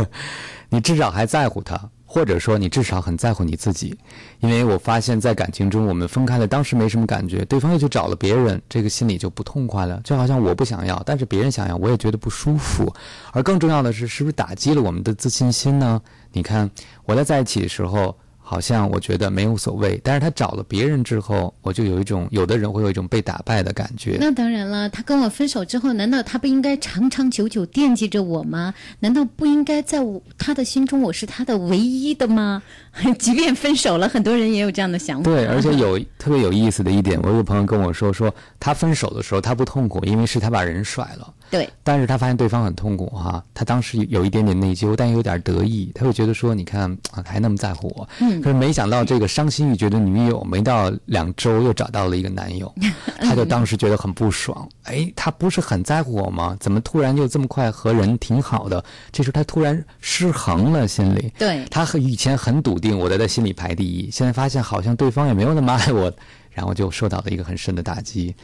[0.68, 3.94] 你至少还在乎他。”或者说，你至少很在乎你自己，
[4.40, 10.00] 因为我发现，在感情中，我们分开了，当时没什么感觉，对方又去找了别人，这个心里就不痛快了。
[10.02, 12.90] 就好像我不想要，但是别人想要，我也觉得不舒服。
[13.30, 16.00] 而更重要的是，是不是打击了我们的自信心呢？
[16.32, 16.70] 你看，
[17.04, 18.16] 我在在一起的时候。
[18.50, 24.16] 好像我觉得没有所谓，但是他找了别人之后，我就有一种，有的人会有一种被打败的感觉。
[24.18, 28.72] 那当然了，他跟我分手之后，难道他不应该长长久久惦记着我吗？
[29.00, 32.62] 难道不应该在我他的心中我是他的唯一的吗？
[33.20, 35.30] 即便分手了，很多人也有这样的想法。
[35.30, 41.34] 对，而且有特别有意思的一点，我有个朋友跟我说，说他分手的时候他不痛苦，因为是他把人甩了。
[41.50, 48.08] 对，但是他发现对方很痛苦哈，他当时有一点点内疚，但有点得意，他会觉得说，你看啊，还那么在乎我。
[48.20, 52.72] 嗯可是没想到这个伤心欲绝的女友，没到两周又找到了一个男友，
[53.20, 54.68] 他就当时觉得很不爽。
[54.84, 56.56] 哎，他不是很在乎我吗？
[56.60, 58.84] 怎么突然就这么快和人挺好的？
[59.10, 61.32] 这时候他突然失衡了，心里。
[61.38, 66.12] 对他和以前很笃定我在他心里排第一，现在发现好像对方也没有那么爱我，
[66.50, 68.34] 然后就受到了一个很深的打击。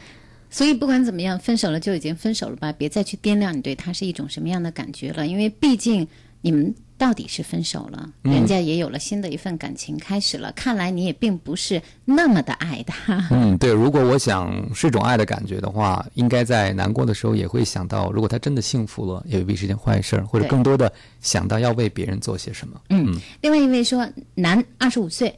[0.49, 6.07] 所以不管怎么样，分手了就已经分手了吧，别再去掂量你对他是一种什么样的感觉了，因为毕竟
[6.41, 13.27] 你们到底是分手了，嗯人家也有了新的一份感情开始了，看来你也并不是那么的爱他。
[13.31, 22.79] 嗯，对，如果我想是一种爱的感觉的话，应该在难过的时候也会想到，如果他真的幸福了，也未必是件坏事儿，或者更多的想到要为别人做些什么。
[22.91, 25.37] 嗯，另外一位说，男，二十五岁，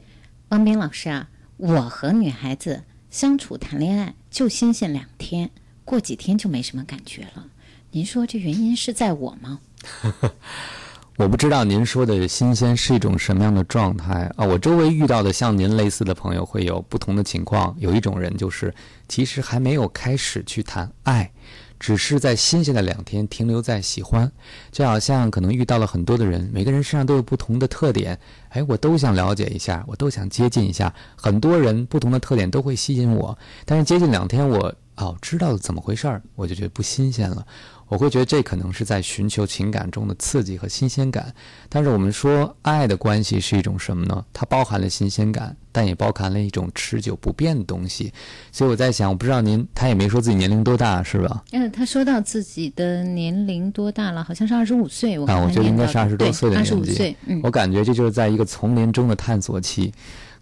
[0.50, 5.50] 汪斌老师啊，我和女孩子相处谈恋爱就新鲜两天，
[5.84, 7.46] 过几天就没什么感觉了。
[7.90, 9.60] 您说这原因是在我吗？
[11.16, 14.44] 我不知道您说的新鲜是一种什么样的状态啊？
[14.46, 17.74] 我周围遇到的像您类似的朋友会有不同的情况。
[17.78, 18.72] 有一种人就是，
[19.08, 21.28] 其实还没有开始去谈爱，
[21.78, 24.30] 只是在新鲜的两天停留在喜欢，
[24.72, 28.18] 就好像可能遇到了很多的人，每个人身上都有不同的特点，
[28.50, 30.92] 哎，我都想了解一下，我都想接近一下。
[31.16, 37.46] 很多人不同的特点都会吸引我，但是接近两天我哦知道了怎么回事儿，我就觉得不新鲜了。
[37.88, 41.34] 我会觉得这可能是在寻求情感中的刺激和新鲜感，
[41.68, 44.24] 但是我们说爱的关系是一种什么呢？
[44.32, 48.12] 它包含了新鲜感，但也包含了一种持久不变的东西。
[48.52, 51.42] 所以我在想，我不知道您，他也没说自己年龄多大，是吧？
[51.52, 55.18] 嗯，他说到自己的年龄多大了，好像是二十五岁。
[55.18, 56.92] 我啊，我觉得应该是二十多岁的二十年纪。
[56.92, 59.92] 五岁，嗯，我感觉这就是在一个丛林中的探索期，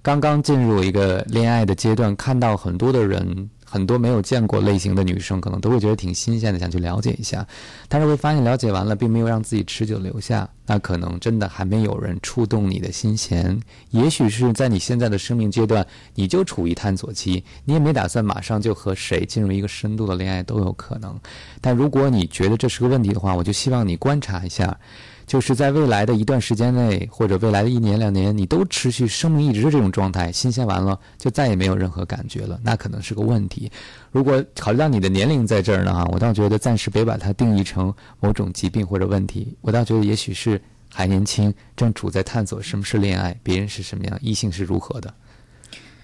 [0.03, 7.45] 刚刚进入一个恋爱的阶段，看到很多的人，很多没有见过类型的女生，可能都会觉得挺新鲜的，想去了解一下，
[7.89, 13.61] 但是会发现了解完了，并没有让自己持久留下，那可能真的还没有人触动你的心弦。
[13.91, 21.19] 也许是在你现在的生命阶段，你就处于探索期，你也没打算马上就和谁进入一个深度的恋爱都有可能。
[21.61, 24.79] 但如果你觉得这是个问题的话，我就希望你观察一下。
[25.27, 33.71] 就是在未来的一段时间内，或者未来的一年两年，你都持续生命一直是这种状态，新鲜完了就再也没有任何感觉了，那可能是个问题。
[34.13, 40.61] 如果考虑到你的年龄在这儿呢，哈，我倒觉得暂时别把它定义成某种疾病或者问题，我倒觉得也许是
[40.95, 45.13] 还年轻，正处在探索什么是恋爱，别人是什么样，异性是如何的。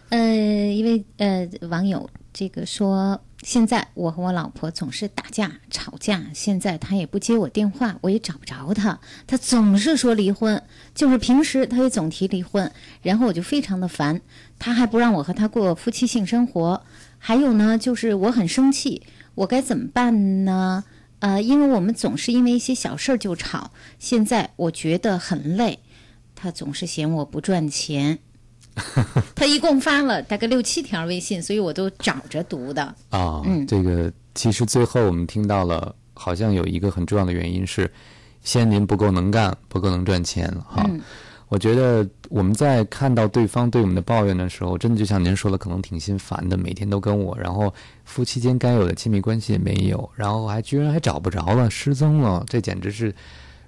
[0.09, 0.35] 呃，
[0.67, 10.63] 一位呃网友这个说，现在我和我老婆总是打架吵架，现在她也不接我电话，我也找不着她，她总是说离婚，
[10.95, 12.71] 就是平时她也总提离婚，
[13.03, 14.21] 然后我就非常的烦，
[14.61, 16.85] 她还不让我和她过夫妻性生活，
[17.19, 19.03] 还有呢，就是我很生气，
[19.35, 20.85] 我该怎么办呢？
[21.19, 25.81] 呃，因为我们总是因为一些小事儿就吵，现在我觉得很累，
[26.37, 28.21] 她总是嫌我不赚钱。
[29.35, 32.83] 他一共发了大概六七条微信，所以我都找着读的。
[33.11, 37.91] 啊，嗯这个其实最后我们听到了，好像有一个很重要的原因是，
[38.43, 40.85] 先您不够能干，不够能赚钱哈。
[40.89, 41.01] 嗯
[41.49, 47.71] 我觉得我们在看到对方对我们的抱怨的时候，真的就像您说的，可能挺心烦的，每天都跟我，然后
[48.07, 53.15] 夫妻间该有的亲密关系也没有，然后还居然还找不着了，失踪了，这简直是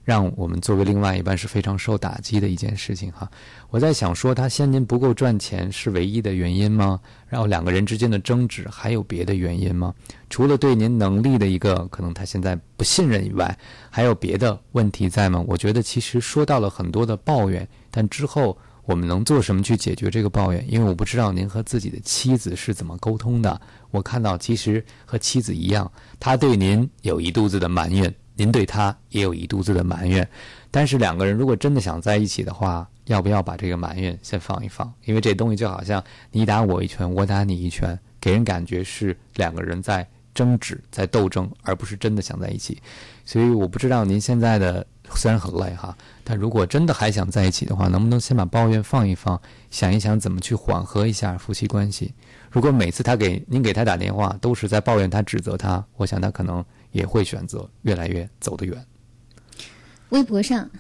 [0.04, 3.28] 让我们作为另外一半是非常受打击的一件事情哈。
[3.70, 7.00] 我在想说，他先您不够赚钱是唯一的原因吗？
[7.28, 9.92] 然后两个人之间的争执还有别的原因吗？
[10.28, 13.58] 除了对您能力的一个可能他现在不信任以外，
[13.90, 15.42] 还有别的问题在吗？
[15.46, 20.64] 我觉得其实说到了很多的抱怨，但之后我们能做什么去解决这个抱怨？
[20.68, 23.60] 因为我不知道您和自己的妻子是怎么沟通的。
[23.90, 25.90] 我看到其实和妻子一样，
[26.20, 30.28] 他对您有一肚子的埋怨，您对他也有一肚子的埋怨。
[30.70, 34.92] 但是两个人如果真的想在一起的话，要不要把这个埋怨先放一放？
[35.04, 42.82] 因为这东西就好像你打我一拳，我打你一拳，给人感觉是两个人在争执、在斗争，而不是真的想在一起。
[43.24, 52.12] 所以我不知道您现在的虽然很累哈，但如果真的还想在一起的话，能不能先把抱怨放一放，想一想怎么去缓和一下夫妻关系？
[52.50, 58.86] 如果每次他给您给他打电话都是在抱怨他、指责他，我想他可能也会选择越来越走得远。
[60.10, 60.70] 微博上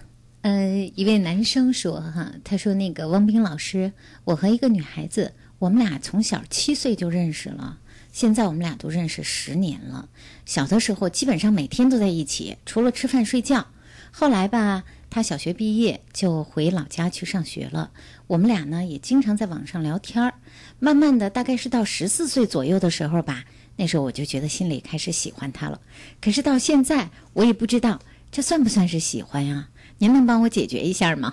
[0.42, 7.78] 呃，一位男生说哈，他说那个汪冰老师，我和一个女孩子，我们俩从小七岁就认识了，
[8.12, 10.08] 现在我们俩都认识十年了。
[10.46, 13.66] 小的时候基本上每天都在一起，除了吃饭睡觉。
[14.12, 17.90] 后来吧，他小学毕业就回老家去上学了，
[18.28, 20.34] 我们俩呢也经常在网上聊天儿。
[20.78, 23.44] 慢慢的，大概是到十四岁左右的时候吧，
[23.76, 25.80] 那时候我就觉得心里开始喜欢他了。
[26.20, 29.68] 可是到现在，我也不知道这算不算是喜欢呀？
[29.98, 31.32] 您能帮我解决一下吗？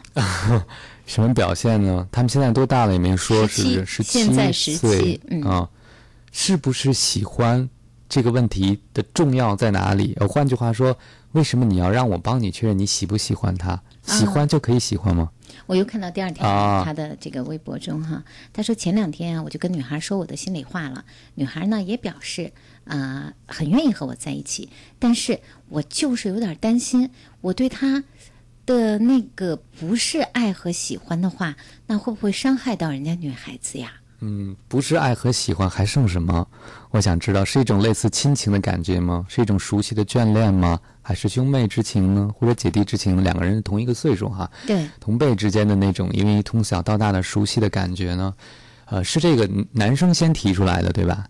[1.07, 2.07] 什么表现呢？
[2.11, 2.93] 他们现在多大了？
[2.93, 5.69] 也没说17是十现在十七17岁嗯啊，
[6.31, 7.67] 是不是喜欢
[8.07, 10.15] 这个问题的重要在哪里？
[10.19, 10.97] 呃，换句话说，
[11.31, 13.81] 为什么你要让我帮你确认你喜不喜欢他？
[14.03, 15.29] 喜欢就可以喜欢吗？
[15.67, 22.51] 我又看到第二条啊他的这个微博中哈，他说前两天啊，我就跟女孩说我的心里话了，女孩呢也表示
[22.83, 27.09] 啊、呃很愿意和我在一起，但是我就是有点担心，
[27.41, 28.03] 我对她
[28.65, 31.55] 的那个不是爱和喜欢的话，
[31.87, 34.00] 那会不会伤害到人家女孩子呀？
[34.21, 36.47] 嗯，不是爱和喜欢，还剩什么？
[36.91, 39.25] 我想知道，是一种类似亲情的感觉吗？
[39.27, 40.79] 是一种熟悉的眷恋吗？
[41.01, 42.29] 还是兄妹之情呢？
[42.37, 43.23] 或者姐弟之情？
[43.23, 48.33] 两个人同一个岁数哈，对，同辈之间的那种因为从小到大的熟悉的感觉呢？
[48.85, 51.25] 呃，是这个男生先提出来的，对吧？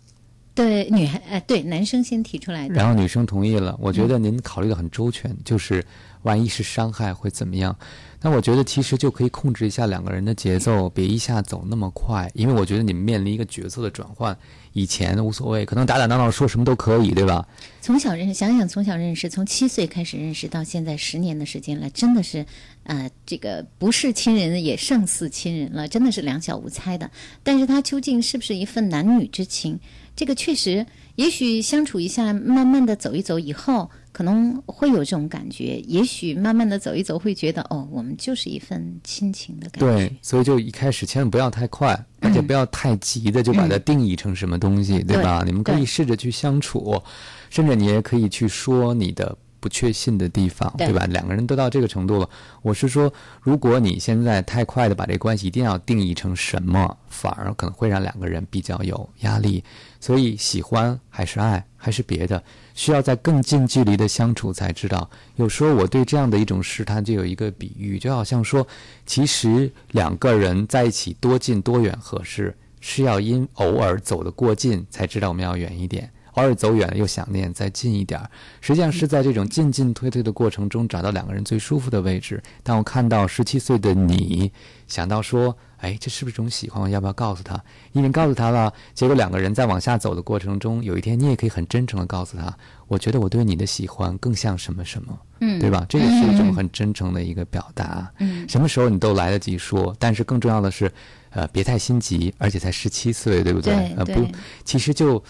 [0.54, 5.84] 对，女孩呃，对，男生先提出来的，然后女生同意了，我觉得您考虑的很周全，就是
[6.24, 7.76] 万一是伤害会怎么样？
[8.24, 14.38] 那我觉得其实就可以控制一下两个人的节奏，别一下走那么快，因为我觉得你们面临一个角色的转换，
[14.74, 17.48] 以前无所谓，可能打打闹闹说什么都可以，对吧？
[17.80, 22.46] 从小认识，想想从小认识，从七岁开始认识到现在十年的时间了，真的是，
[22.84, 27.10] 呃，这个不是亲人也胜似亲人了，真的是两小无猜的。
[27.42, 29.80] 但是他究竟是不是一份男女之情？
[30.16, 35.80] 这个确实，也许相处一下，慢慢的走一走以后，可能会有这种感觉。
[35.88, 39.88] 也许慢慢的走一走，会觉得哦，我们就是一份亲情的感觉。
[39.88, 45.40] 对，所以就一开始千万不要太快，而且不要太急的就把它定义成什么东西，对吧？
[45.40, 47.02] 对你们可以试着去相处，
[47.50, 51.06] 甚至你也可以去说你的不确信的地方，对对吧？
[51.08, 52.30] 两个人都到这个程度了，
[52.62, 59.64] 我是说，如果你现在太快的把这关系一定要定义成什么，反而可能会让两个人比较有压力。
[60.02, 65.10] 所以，喜欢还是爱还是别的，需要在更近距离的相处才知道。
[65.36, 68.68] 有时候我对这样的一种试探就有一个比喻，就好像说，
[69.06, 76.12] 其实两个人在一起多近多远合适，是要因偶尔走得过近才知道我们要远一点。
[76.34, 78.30] 偶尔走远了又想念，再近一点儿。
[78.62, 82.42] 实际上是在这种进进退退的过程中，找到两个人最舒服的位置。
[82.64, 84.52] 当我看到十七岁的你，
[84.88, 86.82] 想到说，哎，这是不是一种喜欢？
[86.82, 87.62] 我要不要告诉他？
[87.92, 92.56] 已经告诉他了，结果两个人在往下走的过程中，有一天你也可以很真诚的告诉他，
[92.88, 95.86] 我觉得我对你的喜欢更像什么什么，嗯对吧？
[95.90, 98.10] 这也是一种很真诚的一个表达。
[98.20, 100.92] 嗯什么时候你都来得及说，但是更重要的是，
[101.32, 103.74] 呃，别太心急，而且才十七岁，对不对？
[103.74, 104.32] 对呃，不对，
[104.64, 105.22] 其实就。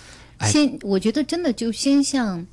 [0.41, 2.45] 哎先，我觉得真的就先像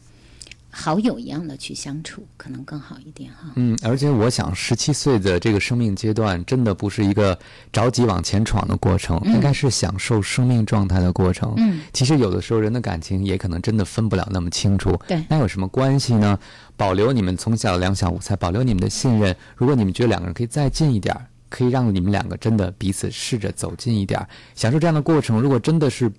[0.70, 3.50] 好友一样的去相处，可能更好一点哈。
[3.56, 7.36] 嗯，而且我想，十七岁的这个生命阶段，真的不是一个
[7.72, 11.54] 着急往前闯的过程，嗯应该是享受生命状态的过程。
[11.56, 14.94] 嗯，其实有的时候人的感情也可能真的分不了那么清楚。
[15.08, 16.38] 对那有什么关系呢？
[16.76, 19.34] 保留你们从小的两小无猜，保留你们的信任。
[19.56, 25.40] 如果你们觉得两个人可以再近一点儿，可以让你们两个真的彼此试着走近一点儿，享受这样的过程。
[25.40, 26.12] 如果真的是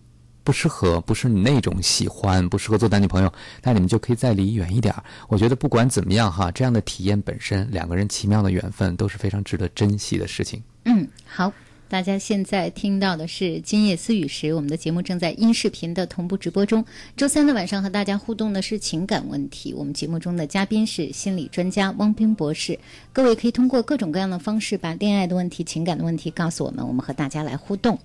[0.50, 3.32] 不适合，不是你那种喜欢，不适合做男女朋友，
[3.62, 4.92] 那你们就可以再离远一点。
[5.28, 10.60] 我觉得不管怎么样哈，这样的体验本身，两个人奇妙的缘分都是非常值得珍惜的事情。
[10.86, 11.54] 嗯，好。
[11.88, 16.84] 大家现在听到的是《今夜思雨时》，我们的节目正在音视频的同步直播中。
[17.16, 22.80] 周三的晚上和大家互动的是情感问题，我们节目中的嘉宾是心理专家汪冰博士。
[23.14, 28.00] 各位可以通过各种各样的方式把恋爱的问题、情感的问题告诉我们，我们和大家来互动。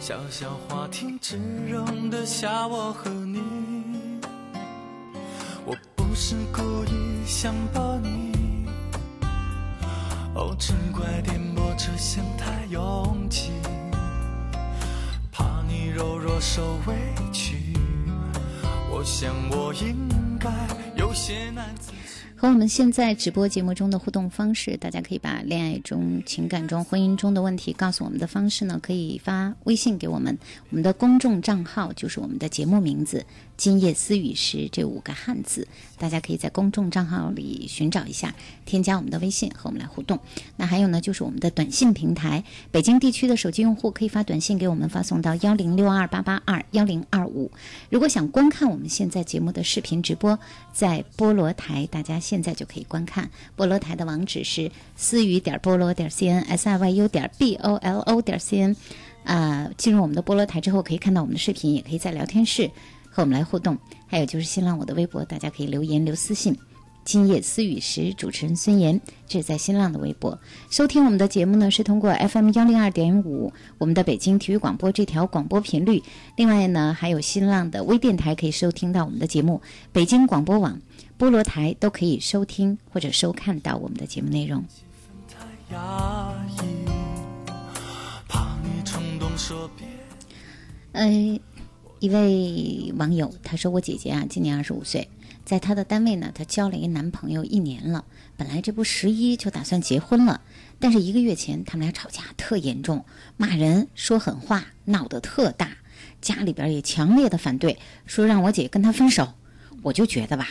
[0.00, 1.36] 小小花厅只
[1.68, 3.42] 容得下我和你，
[5.66, 8.66] 我不是故意想抱你，
[10.34, 13.50] 哦，只怪颠簸车厢太拥挤，
[15.30, 16.94] 怕你柔弱受委
[17.32, 17.74] 屈，
[18.90, 20.48] 我想我应该
[20.96, 21.92] 有些难自。
[22.40, 30.38] 和我们现在直播节目中的互动方式，大家可以把恋爱中、情感中、婚姻中的问题告诉我们的方式呢，可以发微信给我们，
[30.70, 33.26] 我们的公众账号就是我们的节目名字
[33.58, 35.66] 今夜思雨时这五个汉字，
[35.98, 38.32] 大家可以在公众账号里寻找一下，
[38.64, 40.20] 添加我们的微信和我们来互动。
[40.56, 47.50] 那还有呢，就是我们的短信平台，北京地区的手机用户可以发短信给我们，发送到幺零六二八八二幺零二五。
[47.90, 50.38] 如果想观看我们现在节目的视频直播，
[50.72, 53.28] 在菠萝台，大家现在就可以观看。
[53.56, 58.76] 菠萝台的网址是思雨点菠萝点 cn s i y u 点 b o l o 点 cn。
[59.24, 62.70] 啊，进入我们的菠萝台之后，可以看到我们的视频，也可以在聊天室
[63.18, 63.76] 和我们来互动。
[64.06, 66.56] 还有就是新浪我的微博，大家可以留言留私信。
[67.04, 70.38] 今夜思雨时，主持人孙岩，这是在新浪的微博
[70.70, 76.00] 收听我们的节目呢，是通过 FM 幺零二点五，我们的北京体育广播这条广播频率。
[76.36, 79.60] 另外呢，还有新浪的微电台可以收听到我们的节目，
[79.90, 80.80] 北京广播网、
[81.18, 84.64] 菠萝台都可以收听或者收看到我们的节目内容。
[85.72, 86.88] 压抑，
[88.28, 89.88] 怕你冲动说别。
[90.92, 91.38] 嗯，
[92.00, 95.08] 一位网友他说：“我姐姐啊，今年二十五岁，
[95.44, 98.04] 在她的单位呢，她交了一男朋友一年了。
[98.36, 100.40] 本来这不十一就打算结婚了，
[100.78, 103.04] 但是一个月前他们俩吵架特严重，
[103.36, 105.70] 骂人说狠话，闹得特大。
[106.20, 107.76] 家里边也强烈的反对，
[108.06, 109.34] 说让我姐跟他分手。
[109.82, 110.48] 我就觉得吧，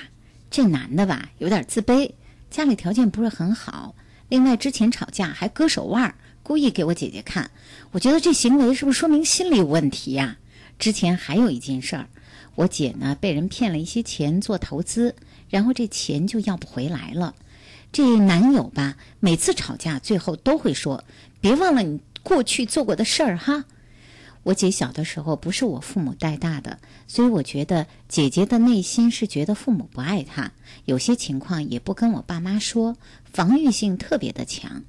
[0.51, 2.11] 这男的吧有点自卑，
[2.49, 3.95] 家里条件不是很好。
[4.27, 7.49] 另外之前吵架还割手腕，故意给我姐姐看。
[7.91, 10.37] 我觉得这行为是不是说明心理有问题呀？
[10.79, 12.07] 之前还有一件事儿，
[12.55, 15.15] 我姐呢被人骗了一些钱做投资，
[15.49, 17.35] 然后这钱就要不回来了。
[17.91, 21.03] 这男友吧，每次吵架最后都会说
[21.39, 23.65] ：“别忘了你过去做过的事儿哈。”
[24.43, 30.51] 我姐小的时候不是我父母带大的，所以我觉得姐姐的内心是觉得父母不爱她，
[30.85, 34.83] 有些情况也不跟我爸妈说，防御性特别的强。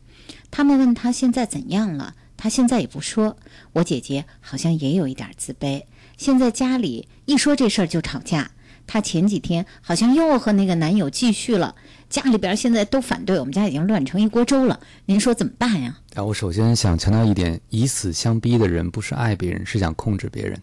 [0.51, 3.37] 他们问她现在怎样了，她现在也不说。
[3.75, 5.85] 我姐姐好像也有一点自卑，
[6.17, 8.51] 现在家里一说这事儿就吵架。
[8.87, 11.75] 她前几天好像又和那个男友继续了，
[12.09, 14.81] 家里边现在都反对，我们家已经乱成一锅粥了。
[15.05, 15.99] 您说怎么办呀？
[16.15, 20.59] 啊，我首先想强调一点：以死相逼的人不是爱别人，是想控制别人。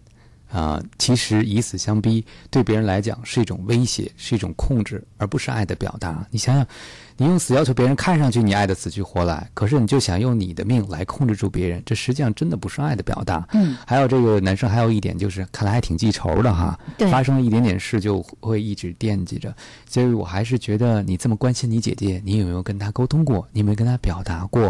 [0.52, 6.26] 啊，其实以死相逼对别人来讲是一种威胁，是一种控制，而不是爱的表达。
[6.32, 6.66] 你想想，
[7.18, 13.48] 你用死要求别人看上去你爱的死去活来，可是你就想用你的命来控制住别人，这实际上真的不是爱的表达。
[13.54, 16.78] 嗯，还有这个男生还有一点就是，看来还挺记仇的哈。
[16.98, 19.56] 对发生了一点点事就会一直惦记着。
[19.90, 23.48] 所以我还是觉得你这么关心你姐姐，你有没有跟她沟通过？
[23.54, 24.64] 你有没有跟她表达过？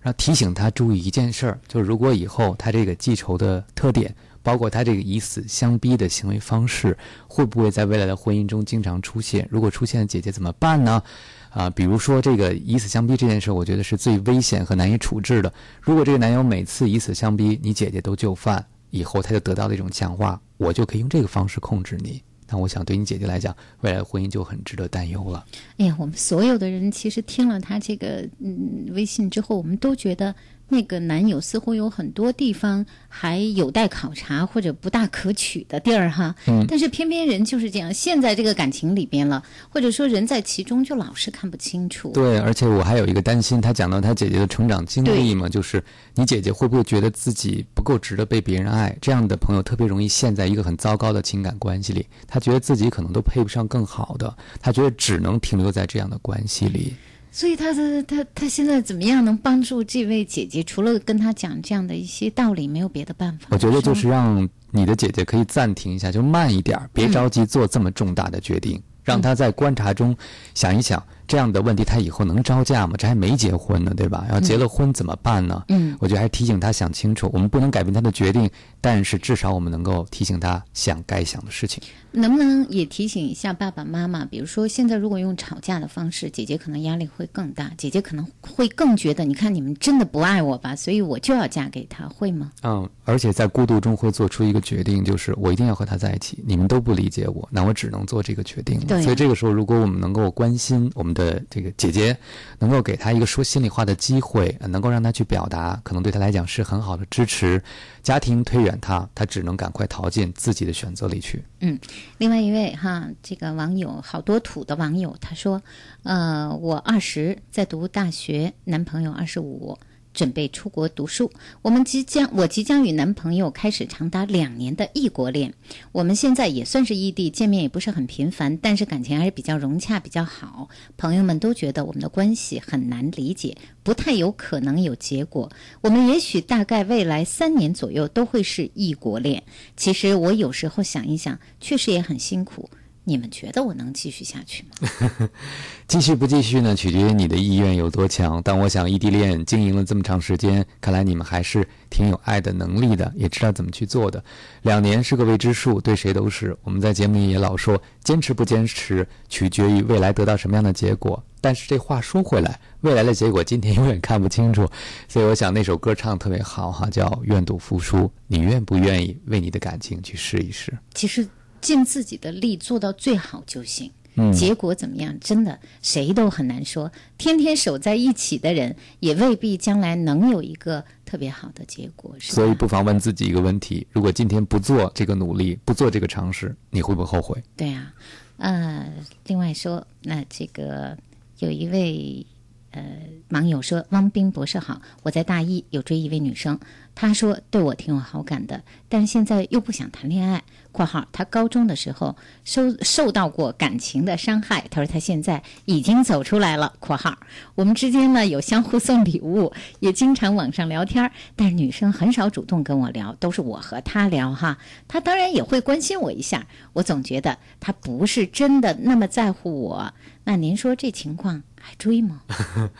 [0.00, 4.14] 然后提醒她注意一件事儿，就是如果以后她这个记仇的特点。
[4.42, 9.44] 包括她这个以死相逼的行为方式，会不会在未来的婚姻中经常出现？
[9.50, 11.02] 如果出现，姐姐怎么办呢？
[11.50, 15.52] 啊，比如说这个以死相逼这件事，我觉得是最危险和难以处置的。
[15.80, 22.22] 如果这个男友每次以死相逼，你姐姐都就范，以后他就得到了一种强化，我就可以用这个方式控制你。
[22.48, 25.44] 那我想对你姐姐来讲，未来的婚姻就很值得担忧了。
[25.78, 30.32] 哎呀，我们所有的人其实听了他这个嗯微信之后，我们都觉得
[30.68, 36.34] 那个男友似乎有很多地方还有待考察或者不大可取的地儿哈。
[36.46, 42.10] 嗯但是偏偏人就是这样，陷在这个感情里边了，或者说人在其中就老是看不清楚。
[42.10, 45.82] 对，而且我还有一个担心，他讲到他姐姐的成长经历嘛，就是
[46.14, 48.96] 你姐姐会不会觉得自己不够值得被别人爱？
[49.00, 56.94] 这样的朋友特别容易陷在一个很糟糕的情感关系里，他觉得自己可能都配不上更好的，他觉得只能停留在这样的关系里。
[57.36, 60.62] 所以他的他他现在怎么样能帮助这位姐姐？
[60.62, 63.48] 除了跟他讲这样的一些道理，没有别的办法。
[63.50, 70.16] 我觉得就是让你的姐姐可以暂停一下，就慢一点儿，别着急做这么重大的决定，让她在观察中
[70.54, 72.94] 想一想，这样的问题他以后能招架吗？
[72.98, 74.26] 这还没结婚呢，对吧？
[74.30, 75.64] 要结了婚怎么办呢？
[75.68, 78.48] 嗯我觉得还是提醒他想清楚，我们不能改变他的决定，
[78.80, 81.82] 但是至少我们能够提醒他想该想的事情。
[82.12, 84.24] 能不能也提醒一下爸爸妈妈？
[84.24, 92.52] 比如说，现在如果用吵架的方式，姐姐可能压力会更大，姐姐可能会更觉得，你看你们真的不爱我吧，所以我就要嫁给他，会吗？
[92.62, 96.42] 嗯，而且在孤独中会做出一个决定，就是我一定要和他在一起。
[96.46, 98.86] 你们都不理解我，那我只能做这个决定了。
[98.86, 102.16] 对啊所以这个时候，如果我们能够关心我们的这个姐姐，
[102.58, 107.60] 能够给他一个说心里话的机会，能够让他去表达，可能对他来讲是很好的支持。
[108.02, 111.42] 家庭推远他，他只能赶快逃进自己的选择里去。
[111.60, 111.76] 嗯，
[112.18, 115.60] 另外一位哈，这个网友好多土的网友，他说，
[116.02, 119.76] 呃，我二十在读大学，男朋友二十五，
[120.16, 121.30] 准备出国读书。
[121.60, 125.52] 我们即将，我即将与男朋友开始长达两年的异国恋。
[125.92, 130.70] 我们现在也算是异地，见面也不是很频繁，但是感情还是比较融洽，比较好。
[130.96, 135.52] 朋友们都觉得我们的关系很难理解，不太有可能有结果。
[135.82, 139.42] 我们也许大概未来三年左右都会是异国恋。
[139.76, 142.70] 其实我有时候想一想，确实也很辛苦。
[143.08, 145.28] 你们觉得我能继续下去吗？
[145.86, 146.74] 继续不继续呢？
[146.74, 148.42] 取决于你的意愿有多强。
[148.42, 154.22] 但我想，异地恋经营了这么长时间，看来你们还是挺有爱的能力的，也知道怎么去做的。
[154.62, 156.56] 两年是个未知数，对谁都是。
[156.64, 161.22] 我们在节目里也老说，坚持不坚持取决于未来得到什么样的结果。
[161.40, 164.68] 但是这话说回来，未来的结果今天永远看不清楚。
[165.06, 170.76] 所以我想那首歌唱得特别好哈，叫《愿赌服输》，你愿不愿意为你的感情去试一试？
[170.92, 171.24] 其实。
[171.60, 173.90] 尽自己的力做到最好就行。
[174.18, 175.14] 嗯，结果怎么样？
[175.20, 176.90] 真的谁都很难说。
[177.18, 182.16] 天天守在一起的人，也未必将来能有一个特别好的结果。
[182.18, 187.42] 所以不妨问自己一个问题：如果今天不做这个努力，不做这个尝试，你会不会后悔？
[187.54, 187.92] 对啊，
[188.38, 188.90] 呃，
[189.26, 190.96] 另外说，那这个
[191.40, 192.24] 有一位
[192.70, 192.82] 呃
[193.28, 196.58] 网友说：“汪冰博士好，我在大一有追一位女生。”
[196.96, 200.42] 他说对我挺有好感的，但是现在又不想谈恋爱。
[200.72, 206.72] （括号他高中的时候受受到过感情的伤害。）他说他现在已经走出来了。
[206.80, 207.16] （括号
[207.54, 214.58] 我们之间呢有相互送礼物，也经常网上聊天，但是女生很少主动跟我聊，都是我和他聊哈。
[214.88, 219.92] 他当然也会关心我一下，我总觉得他不是真的那么在乎我。
[220.24, 222.22] 那您说这情况还追吗？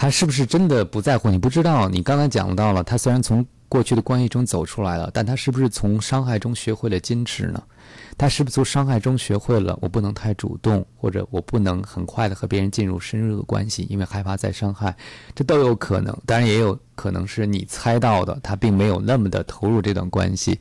[0.00, 1.28] 他是不是真的不在乎？
[1.28, 1.88] 你不知道。
[1.88, 7.60] 你刚才讲到了，他虽然从过去的关系中走出来了，但他是不是从伤害中学会了矜持呢？
[8.16, 14.96] 他是不是从伤害中学会了我不能太主动，或者我不能很快的和别人进入深入的关系，因为害怕再伤害？
[15.34, 16.16] 这都有可能。
[16.24, 20.60] 当然，也有可能是你猜到的，他并没有那么的投入这段关系。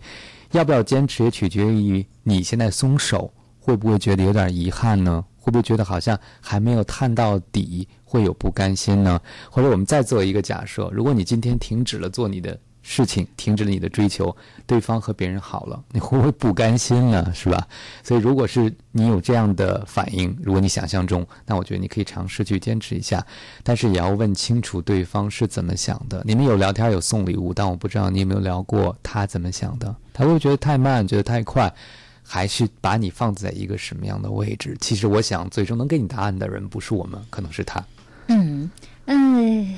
[0.54, 5.24] 要不要坚持，也取决于你现在松手，会不会觉得有点遗憾呢？
[5.48, 9.18] 会不会觉得好像还没有探到底，会有不甘心呢？
[9.50, 14.36] 或者我们再做一个假设：如果你今天停止了做你的事情，停止了你的追求，
[14.66, 17.32] 对方和别人好了，你会不会不甘心呢？
[17.34, 17.66] 是吧？
[18.04, 23.26] 所以，如果是你有这样的反应，如果你想象中，那我觉得你可以尝试去坚持一下，
[23.64, 26.22] 但是也要问清楚对方是怎么想的。
[26.26, 29.96] 你们有聊天，有送礼物，但我不知道你有没有聊过他怎么想的？
[30.14, 31.74] 他会觉得太慢，觉得太快。
[32.28, 34.76] 还是把你放在一个什么样的位置？
[34.82, 37.84] 其实我想，最终能给你答案的人不是我们，可能是他。
[38.28, 38.70] 嗯
[39.06, 39.76] 嗯，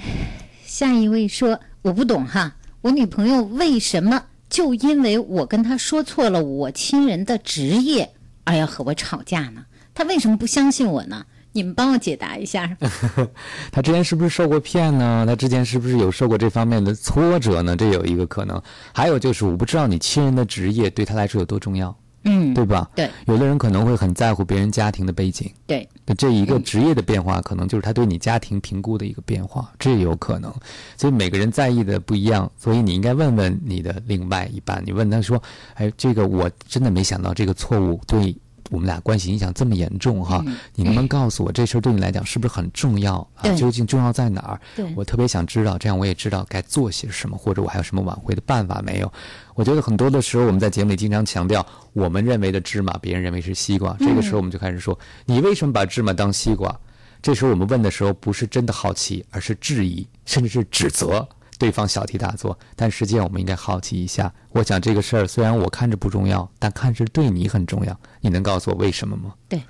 [0.66, 8.12] 下一位说我不懂哈，我女朋友为什么就因为我跟她说错了我亲人的职业
[8.46, 9.64] 而要和我吵架呢？
[9.94, 11.24] 她为什么不相信我呢？
[11.52, 12.78] 你们帮我解答一下。
[13.72, 15.26] 他之前是不是受过骗呢？
[15.28, 17.76] 他之前是不是有受过这方面的挫折呢？
[17.76, 18.62] 这有一个可能。
[18.94, 21.96] 还有就是，我不知道你亲人的职业对他来说有多重要。
[22.24, 22.90] 嗯，对吧？
[22.96, 25.50] 对，有的人可能会很在乎别人家庭的背景。
[25.66, 30.54] 对，那这一个职业的变化，可能就是他对你家庭评估的一个变化，这也有可能。
[30.98, 35.42] 所以每个人在意的不一样，所以你应该问问你的另外一半，你问他说
[35.76, 38.36] ：“哎，这个我真的没想到这个错误对。”
[38.70, 40.44] 我们俩关系影响这么严重哈，
[40.76, 43.50] 你能不能告诉我这事儿对你来讲是不是很重要啊？
[43.56, 44.60] 究竟重要在哪儿？
[44.96, 49.12] 我特别想知道，这样我也知道该做些什么，或者我还有什么挽回的办法没有？
[49.56, 53.96] 我觉得很多的时候我们在节目里经常强调，我们认为的芝麻，别人认为是西瓜。
[54.00, 56.74] 这个时候我们就开始说，你为什么把芝麻当西瓜？
[57.22, 61.28] 这时候我们问的时候不是真的好奇，而是质疑，甚至是指责。
[61.60, 64.34] 对方小题大做，但实际上我们应该好奇一下。
[64.52, 68.00] 我想这个事儿虽然我看着不重要，但看着对你很重要。
[68.22, 69.36] 你能告诉我为什么吗？
[69.50, 69.62] 对，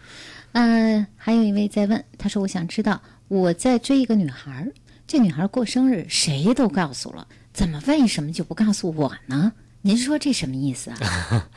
[0.51, 4.71] 嗯，还有一位在问，他说：“我想知道我在追一个女孩儿，
[5.07, 9.51] 这女孩过生日谁都告诉了，怎么为什么就不告诉我呢？
[9.81, 11.49] 您说这什么意思啊？”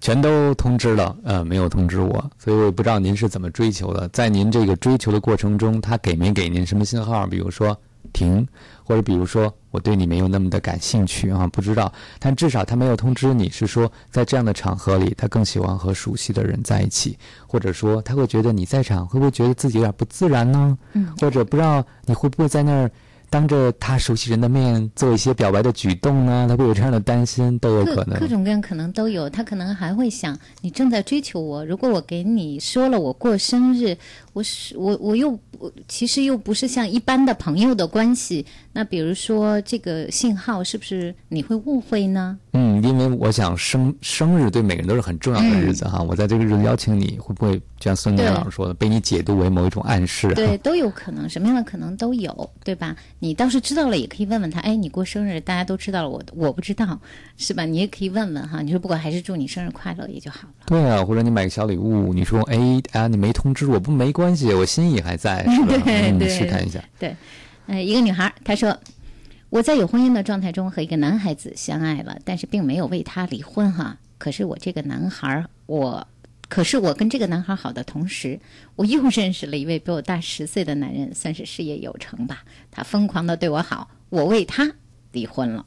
[0.00, 4.08] 全都通知了，呃，没有通知我，所以我也不知道您是怎么追求的。
[4.10, 7.26] 在您这个追求的过程中，他给没给您什么信号？
[7.26, 7.76] 比如说
[8.12, 8.46] 停。
[8.82, 11.92] 或者比如说，我对你没有那么的感兴趣啊，不知道。
[12.18, 20.78] 但至少他没有通知你，是说在这样的场合里，他更喜欢和熟悉的人在一起，或者说他会觉得你在场，会不会觉得自己有点不自然呢？
[20.92, 22.90] 嗯，或者不知道你会不会在那儿。
[23.32, 26.46] 当着他熟悉人的面做一些表白的举动呢？
[26.48, 28.18] 他会有这样的担心，都有可能。
[28.18, 29.30] 各种各样可能都有。
[29.30, 33.96] 他可能还会想，你正在追求我，如果我给你说了我过生日，
[34.32, 38.44] 我是我我又不其实又不是像一般的朋友的关系。
[38.72, 42.38] 那比如说这个信号是不是你会误会呢？
[42.52, 46.00] 嗯，因为我想生生日对每个人都是很重要的日子哈。
[46.02, 50.32] 我在这个日子邀请你，会不会就像孙楠老师说的，被你解读为某一种暗示？
[50.34, 52.94] 对，都有可能，什么样的可能都有，对吧？
[53.18, 54.60] 你倒是知道了，也可以问问他。
[54.60, 57.00] 哎，你过生日，大家都知道了，我我不知道，
[57.36, 57.64] 是吧？
[57.64, 58.62] 你也可以问问哈。
[58.62, 60.54] 你说不管还是祝你生日快乐也就好了。
[60.66, 65.76] 对啊，或者你买个小礼物，你说哎啊，你没通知我，不没关系，我心意还在， 是吧？
[65.84, 66.84] 对对，试探一下。
[66.98, 67.16] 对，
[67.66, 68.78] 呃，一个女孩她说。
[69.52, 73.98] 我在有婚姻的状态中和一个男孩子相爱了，但是并没有为他离婚哈。
[74.16, 76.06] 可是我这个男孩，我，
[76.48, 78.38] 可是我跟这个男孩好的同时，
[78.76, 82.44] 我又认识了一位比我大十岁的男人，算是事业有成吧。
[82.70, 84.70] 他疯狂的对我好，我为他
[85.10, 85.64] 离婚了。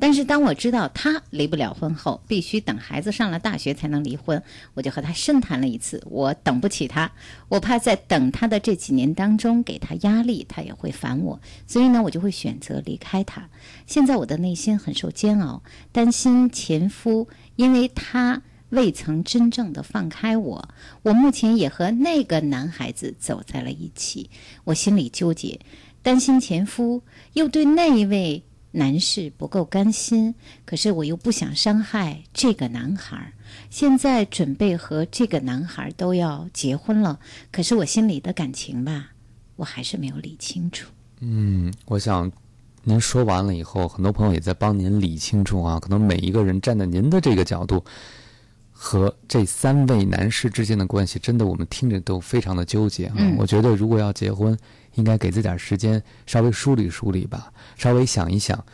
[0.00, 4.40] 但是当我知道他离不了婚后，必须等孩子上了大学才能离婚，
[4.74, 6.00] 我就和他深谈了一次。
[6.08, 7.10] 我等不起他，
[7.48, 13.48] 我怕在等他的这几年当中给他压力，他也会烦我，所以呢，我就会选择离开他。
[13.86, 20.68] 现在我的内心很受煎熬，担心前夫，因为他未曾真正的放开我。
[21.02, 24.30] 我目前也和那个男孩子走在了一起，
[24.64, 25.58] 我心里纠结，
[26.02, 28.44] 担心前夫，又对那一位。
[28.70, 30.34] 男士不够甘心，
[30.66, 33.32] 可是我又不想伤害这个男孩。
[33.70, 37.18] 现在准备和这个男孩都要结婚了，
[37.50, 39.12] 可是我心里的感情吧，
[39.56, 40.90] 我还是没有理清楚。
[41.20, 42.30] 嗯，我想
[42.84, 45.80] 您说完了以后，很多朋友也在帮您理清楚啊。
[45.80, 47.82] 可能每一个人站在您的这个角度，
[48.70, 53.16] 和这三位男士之间的关系，真的我们听着都非常的纠结啊。
[53.38, 54.56] 我觉得如果要结婚。
[54.94, 58.64] 应该给自己点时间，稍微梳理梳理吧，稍微想一想，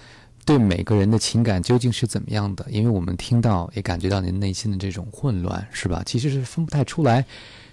[0.44, 2.66] 对每个人的情感究竟是怎么样的？
[2.70, 6.02] 因为我们听到也感觉到您内心的这种混乱，是吧？
[6.04, 7.24] 其实是分不太出来，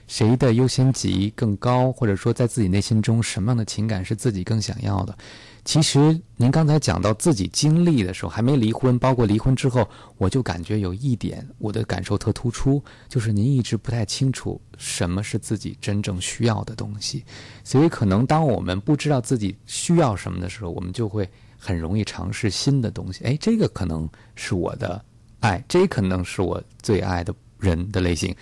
[0.08, 5.18] 谁的优先级更高，或者说在自己内心中什么样的情感是自己更想要的。
[5.64, 9.88] 其实您刚才讲到自己经历的时候，还没离婚，包括离婚之后，
[10.18, 17.24] 我就感觉有一点我的感受特突出，就是您一直不太清楚什么是自己真正需要的东西，
[17.64, 23.24] 所以可能当我们不知道自己需要什么的时候，我们就会很容易尝试新的东西。
[23.24, 25.04] 哎，这个可能是我的
[25.42, 28.36] 爱，这可能是我最爱的人的类型。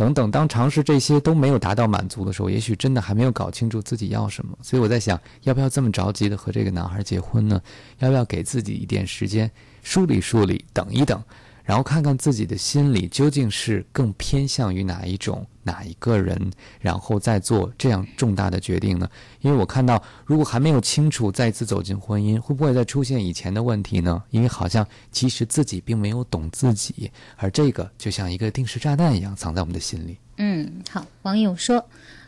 [0.00, 4.56] 等等，当尝试这些都没有达到满足的时候，也许真的还没有搞清楚自己要什么。
[4.62, 7.60] 所以我在想，要不要这么着急的和这个男孩结婚呢？
[7.98, 9.50] 要不要给自己一点时间
[9.82, 11.22] 梳理梳理，等一等？
[11.64, 16.50] 然后看看自己的心里究竟是更偏向于哪一种、哪一个人，
[16.80, 19.08] 然后再做这样重大的决定呢？
[19.40, 24.22] 因为我看到，如果还没有清楚再次走进婚姻，会不会再出现以前的问题呢？
[24.30, 30.16] 因为好像其实自己并没有懂自己，而这个就像一个定时炸弹一样藏在我们的心里。
[30.38, 31.86] 嗯，好，网友说，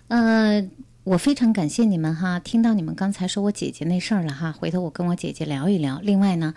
[0.08, 0.62] 呃，
[1.04, 5.98] 我非常感谢你们哈，听到你们刚才说我姐姐那事儿了哈，回头我跟我姐姐聊一聊。
[6.02, 6.54] 另外呢。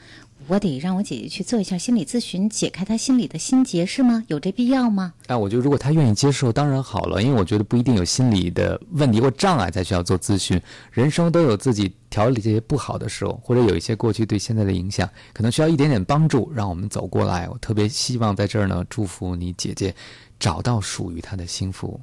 [0.47, 4.23] 我得让我姐姐去做一下心理咨询，解开她心里的心结，是吗？
[4.27, 5.13] 有这必要吗？
[5.27, 7.21] 啊，我觉得如果她愿意接受，当然好了。
[7.21, 10.61] 因为我觉得不一定有心理的问题或障碍才需要做咨询。
[10.91, 17.49] 人生都有自己调理这些不好的时候，或者有一些过去对现在的影响，可能需要一点点帮助，让我们走过来。
[17.49, 19.95] 我特别希望在这儿呢，祝福你姐姐
[20.39, 21.99] 找到属于她的幸福。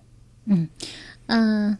[0.46, 0.68] 嗯
[1.26, 1.78] 嗯。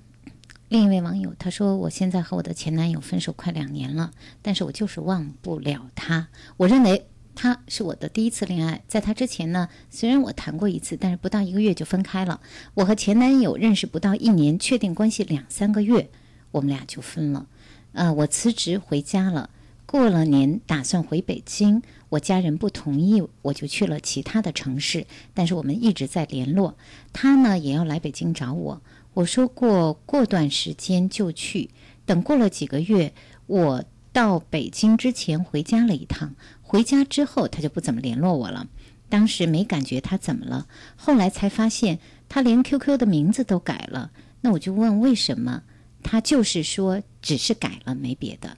[0.73, 4.11] 另一位网友他说：“我现在和我的前男友分手快两年了，
[4.41, 6.29] 但是我就是忘不了他。
[6.57, 12.41] 我认为他是我的第一次恋爱，在他之前呢，虽然我谈过一次，但是不到一个月就分开了。
[12.73, 16.09] 我和前男友认识不到一年，确定关系两三个月，
[16.53, 17.47] 我们俩就分了。
[17.93, 19.51] 呃，我辞职回家了，
[19.85, 26.79] 过了年打算回北京，我家人不同意，我就去了其他的城市，但是我们一直在联络。
[27.13, 28.81] 他呢也要来北京找我。”
[29.15, 31.71] 我说过，过段时间就去。
[32.05, 33.13] 等过了几个月，
[33.47, 36.35] 我到北京之前回家了一趟。
[36.63, 38.67] 回家之后，他就不怎么联络我了。
[39.09, 41.99] 当时没感觉他怎么了，后来才发现
[42.29, 44.11] 他连 QQ 的名字都改了。
[44.41, 45.63] 那我就问为什么，
[46.03, 48.57] 他就是说只是改了，没别的。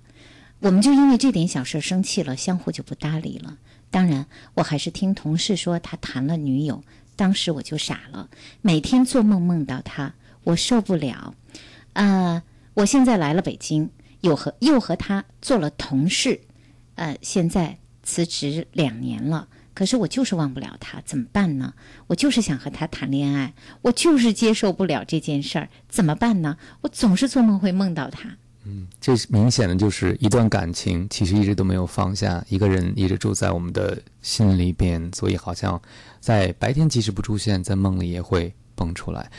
[0.60, 3.58] 我们就因为这点小事生气了，相互就不搭理了。
[3.90, 6.82] 当然，我还是听同事说他谈了女友，
[7.16, 8.30] 当时我就傻了，
[8.62, 10.14] 每天做梦梦到他。
[10.44, 11.34] 我受不了，
[11.94, 12.42] 呃，
[12.74, 13.88] 我现在来了北京，
[14.20, 16.38] 又和又和他做了同事，
[16.96, 21.72] 呃，现在辞职两年了，可是我就是忘不了他，怎么办呢？
[22.06, 26.58] 我就是想和他谈恋爱，我就是接受不了这件事儿，怎么办呢？
[26.82, 28.28] 我总是做梦会梦到他。
[28.64, 35.80] 嗯，这明显的就是一段感情，其实一直都没有放下，一个人一直住在我们的心里边，所以好像
[36.20, 38.52] 在白天即使不出现在梦里也会。
[38.76, 39.30] 蹦出来。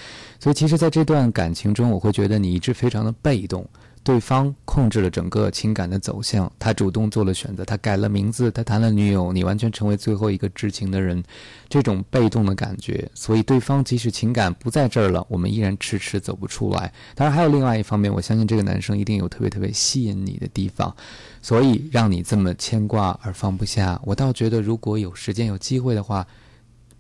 [0.46, 3.68] 所以其实，在这段感情中，我会觉得你一直非常的被动。
[4.04, 11.24] 对方控制了整个情感的走向，他主动做了选择，他改了名字，他谈了女友，你完全成为最后一个知情的人，
[11.68, 16.94] 这种被动的感觉，所以对方即使情感不在这儿了，我们依然迟迟走不出来。
[17.16, 20.96] 当然，还有另外一方面，我相信这个男生一定有特别特别吸引你的地方，
[21.42, 24.00] 所以让你这么牵挂而放不下。
[24.06, 26.28] 我倒觉得，如果有时间有机会的话，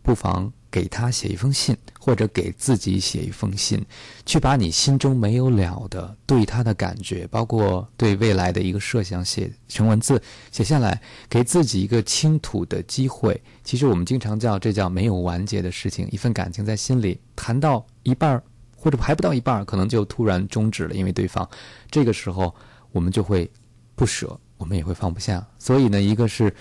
[0.01, 0.51] 不妨。
[0.75, 3.81] 给他写一封信，或者给自己写一封信，
[4.25, 10.21] 去把你心中没有了的对他的感觉，包括对未来的一个设想，写成文字
[10.51, 13.41] 写下来，给自己一个倾吐的机会。
[13.63, 18.43] 其实我们经常叫这叫没有完结的事情，一份感情在心里谈到一半儿，
[18.75, 21.49] 或者还不到一半儿，可能就突然终止了，因为对方。
[21.89, 22.53] 这个时候
[22.91, 23.49] 我们就会
[23.95, 25.47] 不舍，我们也会放不下。
[25.57, 26.53] 所以呢，一个是。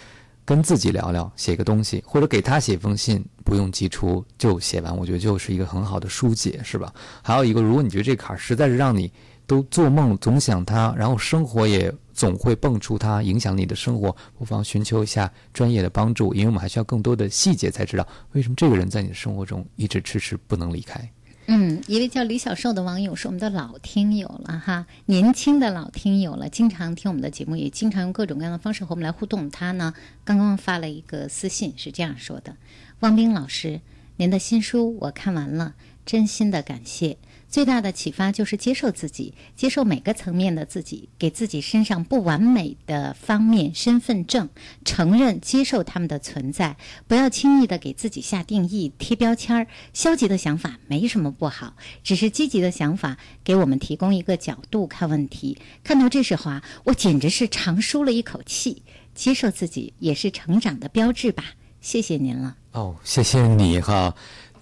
[0.45, 6.93] 跟自己聊聊，写个东西，或者给他写一封信，不用寄出就写完，我觉得就是一个很好的疏解，是吧？
[7.23, 9.11] 还有一个，如果你觉得这坎儿实在是让你
[9.47, 21.11] 都做梦总想他，然后生活也总会蹦出他，影响你的生活，不妨寻求一下专业的帮助，因为我们还需要更多的细节才知道为什么这个人在你的生活中一直迟迟不能离开。
[21.47, 29.51] 嗯，一位叫李小寿的网友是我们的老听友了哈，年轻的老听友了，经常听我们的节目，也经常用各种各样的方式和我们来互动。
[29.51, 29.93] 他呢，
[30.25, 32.57] 刚刚发了一个私信，是这样说的
[33.01, 33.83] ：“汪冰老师，
[34.17, 35.75] 您的新书我看完了，
[36.07, 37.19] 真心的感谢。”
[37.55, 44.49] 最大的启发就是接受自己，接受每个层面的自己，给自己身上不完美的方面身份证，
[44.85, 46.77] 承认、接受他们的存在，
[47.07, 49.69] 不要轻易的给自己下定义、贴标签儿。
[49.93, 55.57] 消极的想法没什么不好，只是积极的想法给我们提供一个角度看问题。
[55.85, 58.83] 看到这时候啊，我简直是长舒了一口气。
[59.15, 61.45] 接受自己也是成长的标志吧。
[61.81, 62.57] 谢谢您了。
[62.73, 64.13] 哦，谢谢你哈。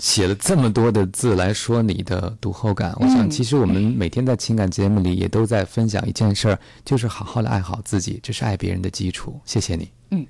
[0.03, 9.41] 写了这么多的字来说你的读后感，我想其实我们每天在情感节目里也都在分享一件事儿，就是好好的爱好自己，这是爱别人的基础。
[9.45, 9.89] 谢谢你。
[10.11, 10.27] 嗯，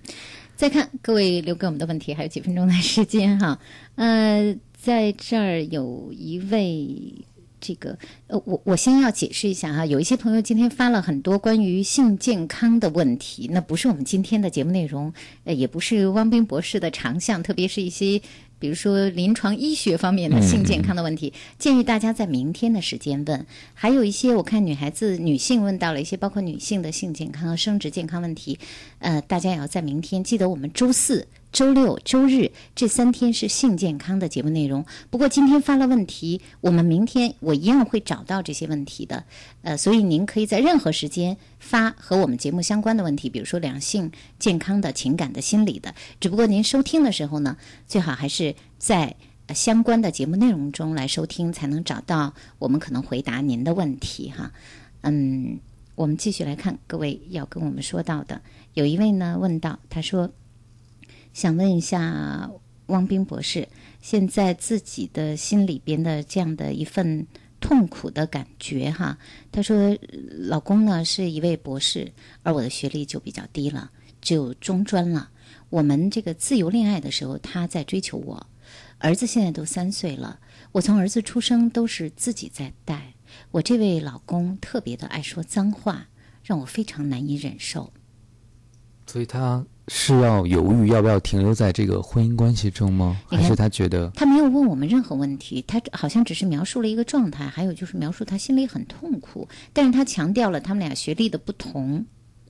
[0.56, 3.58] 再看各位留给我们的问题，还有几分钟的时间哈。
[3.94, 7.24] 呃，在这儿有一位。
[7.64, 7.96] 这个
[8.26, 15.14] 呃，我我先要解释一下哈，有一些朋友今天发了很多关于性健康的问题，那不是我们今天的节目内容，
[15.44, 18.20] 呃，也不是汪斌博士的长项，特别是一些
[18.62, 23.44] 比如说临床医学方面的性健康的问题，建议大家在明天的时间问。
[23.74, 28.56] 还有一些我看女孩子、女性问到了一些包括女性的性健康和生殖健康问题，
[29.00, 31.26] 呃，大家也要在明天记得我们周四。
[31.52, 34.84] 周六、周日这三天是性健康的节目内容。
[35.10, 39.24] 不过今天发了问题，我们明天我一样会找到这些问题的。
[39.60, 45.94] 呃，所以您可以在任何时间发和我们节目相关的问题，比如说两性健康的、情感的、心理的。
[46.18, 49.14] 只不过您收听的时候呢，最好还是在
[49.54, 54.50] 相关的节目内容中来收听，才能找到我们可能回答您的问题哈。
[55.02, 55.60] 嗯，
[55.96, 58.40] 我们继续来看各位要跟我们说到的，
[58.72, 60.30] 有一位呢问到，他说。
[61.32, 62.50] 想问一下
[62.86, 63.66] 汪冰博士，
[64.00, 67.26] 现在自己的心里边的这样的一份
[67.58, 69.16] 痛苦的感觉哈。
[69.50, 69.96] 他说，
[70.40, 72.12] 老公呢是一位博士，
[72.42, 75.30] 而我的学历就比较低了，只有中专了。
[75.70, 78.46] 我们这个自由恋爱的时候，他在追求我。
[78.98, 80.38] 儿子现在都三岁了，
[80.72, 83.14] 我从儿子出生都是自己在带。
[83.50, 86.08] 我这位老公特别的爱说脏话，
[86.44, 87.90] 让我非常难以忍受。
[89.06, 89.64] 所以他。
[89.88, 93.20] 是要犹豫要不要停留在这个婚姻关系中吗？
[93.26, 102.04] 还是他觉得他没有问我们任何问题，他好像只是描述了一个状态，还有就是描述他心里很痛苦，但是他强调了他们俩学历的不同，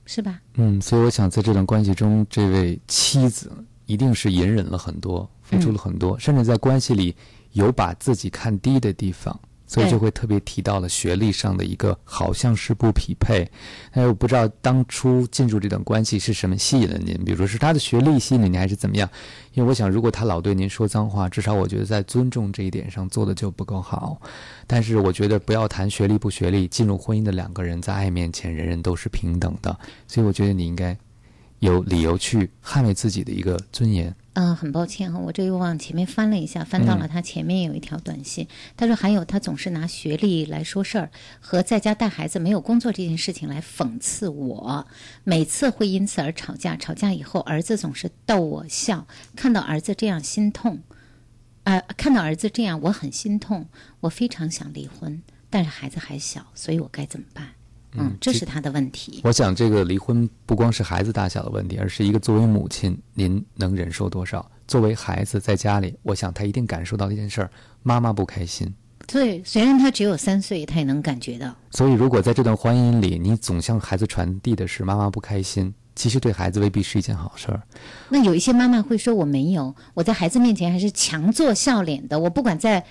[0.05, 0.39] 是吧？
[0.55, 3.51] 嗯，所以我想在这段关系中，这位妻子
[3.85, 7.15] 一定是隐忍了很多，付出了很多，甚至在关系里
[7.53, 9.37] 有把自己看低的地方。
[9.73, 13.49] 所以就会特别提到了学历上的一个好像是不匹配，
[13.91, 19.09] 哎，我不知道当初进入这段关系是什么吸引了您，比如说是他的学历吸引了您，还是怎么样？
[19.53, 24.21] 因为我想，如果他老对您说脏话，至少我觉得在尊重这一点上做的就不够好。
[24.67, 29.75] 但是我觉得不要谈学历不学历，进入婚姻的两个人在爱面前，人人都是平等的。
[30.07, 30.95] 所以我觉得你应该
[31.63, 34.13] 有理由去捍卫自己的一个尊严。
[34.33, 38.47] 嗯，很抱歉哈，我这又往前面翻了一下，翻到了他前面有一条短信。
[38.75, 44.87] 他说还有他总是拿学历来说事儿，和在家带孩子没有工作这件事情来讽刺我，
[45.23, 46.75] 每次会因此而吵架。
[46.75, 50.79] 吵架以后，儿子总是逗我笑，看到儿子这样心痛，
[51.63, 53.67] 呃，看到儿子这样我很心痛，
[54.01, 57.49] 我非常想离婚，但是孩子还小，所以我该怎么办？
[57.95, 59.21] 嗯，这是他的问题。
[59.23, 64.49] 我想这个离婚不光是孩子大小的问题，而是一个作为母亲您能忍受多少？
[64.67, 67.51] 作为孩子在家里，我想他一定感受到一件事儿：
[67.83, 68.73] 妈妈不开心。
[69.05, 71.53] 对，虽然他只有三岁，他也能感觉到。
[71.71, 77.61] 所以，如果在这段婚姻里，你总向孩子传递的是妈妈不开心，其实对孩子未必是一件好事儿。
[78.07, 82.83] 那有一些妈妈会说：“我没有，我在孩子面前还是强作笑脸的，我不管在。”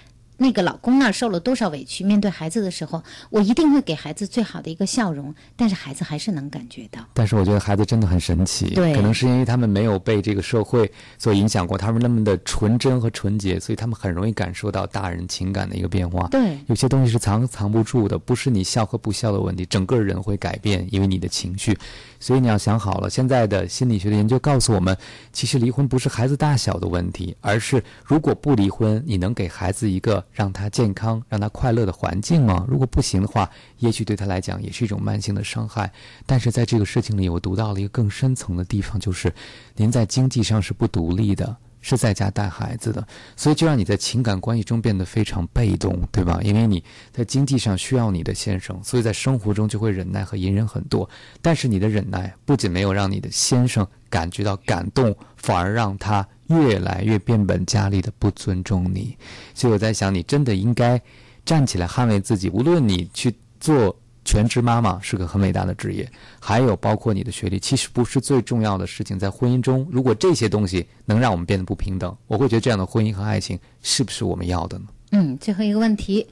[0.43, 7.01] 那个老公那儿受了多少委屈，面对孩子的时候，我一定会给孩子最好的一个笑容，但是孩子还是能感觉到。
[7.15, 16.27] 但是我觉得孩子真的很神奇，对，可能是因为他们没有被这个社会所影响过，他们那么的纯真和纯洁，所以他们很容易感受到大人情感的一个变化。
[16.29, 21.79] 对，有些东西是藏藏不住的，不是你笑和不笑的问题，整个人会改变，因为你的情绪。
[22.23, 24.97] 所以你要想好了，现在的心理学的研究告诉我们，
[25.33, 32.65] 其实离婚不是孩子大小的问题，而是如果不离婚，你能给孩子一个让他健康、让他快乐的环境吗？
[32.69, 35.93] 如果不行的话，也许对他来讲也是一种慢性的伤害。
[36.25, 39.35] 但是在这个事情里，我读到了一个更深层的地方，就是
[39.75, 41.57] 您在经济上是不独立的。
[41.83, 43.07] 是在家带孩子的，
[43.37, 46.41] 所以就让你在情感关系中变得非常被动，对吧？
[46.43, 51.07] 因为你在经济上需要你的先生，所以在生活中就会忍耐和隐忍很多。
[51.43, 59.15] 但是你的忍耐不仅没有让你的先生感觉到感动，反而让他越来越变本加厉的不尊重你。
[59.53, 60.99] 所以我在想，你真的应该
[61.45, 63.95] 站起来捍卫自己，无论你去做。
[64.33, 66.11] 全职妈妈是个很伟大的职业，
[66.41, 69.19] 还有包括你的学历，其实不是最重要的事情。
[69.19, 74.87] 在婚姻中，如果这些东西能让我们变得不平等，我会觉得这样的婚姻和爱情是不是我们要的呢？
[75.11, 76.27] 嗯，最后一个问题，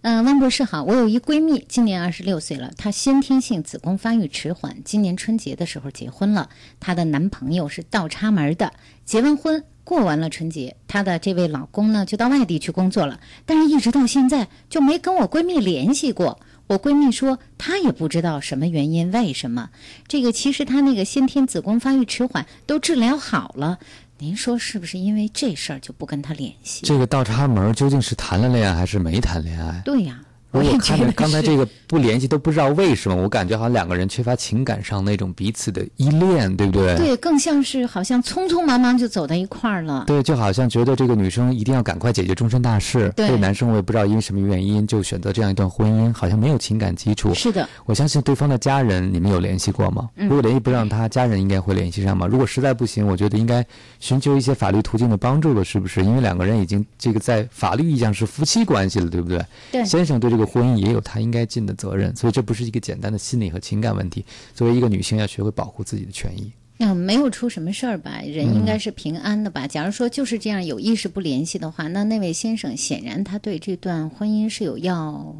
[0.00, 6.48] 嗯，汪博士好，我有一闺蜜，今年二十六岁了，她先天性子宫发育迟缓，今年春节的时候结婚了，
[6.80, 8.72] 她的男朋友是倒插门的，
[9.04, 16.40] 结完婚过完了春节，她的这位老公呢就到外地去工作了，但是一直到现在就没跟我闺蜜联系过。
[16.68, 19.70] 我闺蜜说，她也不知道什么原因，为什么
[20.08, 20.32] 这个？
[20.32, 23.78] 其实她那个先天子宫发育迟缓都治疗好了，
[24.18, 26.86] 您说是不是因为这事儿就不跟她联系？
[26.86, 29.82] 这个倒插门究竟是谈了恋爱还是没谈恋爱？
[29.84, 30.20] 对呀。
[30.52, 36.94] 我也看着刚才这个不联系都不知道为什么，我感觉好像两个人缺乏情感上那种彼此的依恋，对不对？
[36.96, 40.04] 对，更像是好像匆匆忙忙就走到一块儿了。
[40.06, 47.32] 对，就好像觉得这个女生一定要赶快解决终身大事，对这个男生我也不知道因为什么原因就选择这样一段婚姻，好像没有情感基础。
[47.34, 50.08] 是的，我相信对方的家人你们有联系过吗？
[50.16, 52.26] 如果联系不上他家人，应该会联系上吗？
[52.26, 53.64] 如果实在不行，我觉得应该
[54.00, 56.02] 寻求一些法律途径的帮助了，是不是？
[56.04, 59.42] 因为两个人已经这个在法律意义上是夫妻关系了，对不对？
[59.70, 61.22] 对，先生对这个婚姻也有她。
[61.22, 64.24] 应该尽的责任，所以这不是一个简单的心理和情感问题。
[64.56, 66.50] 作为一个女性，要学会保护自己的权益。
[66.78, 68.20] 嗯，没有出什么事儿吧？
[68.26, 69.68] 人应该是平安的吧？
[69.68, 75.32] 假如说就是这样有意识不联系的话，那那位先生显然他对这段婚姻是有要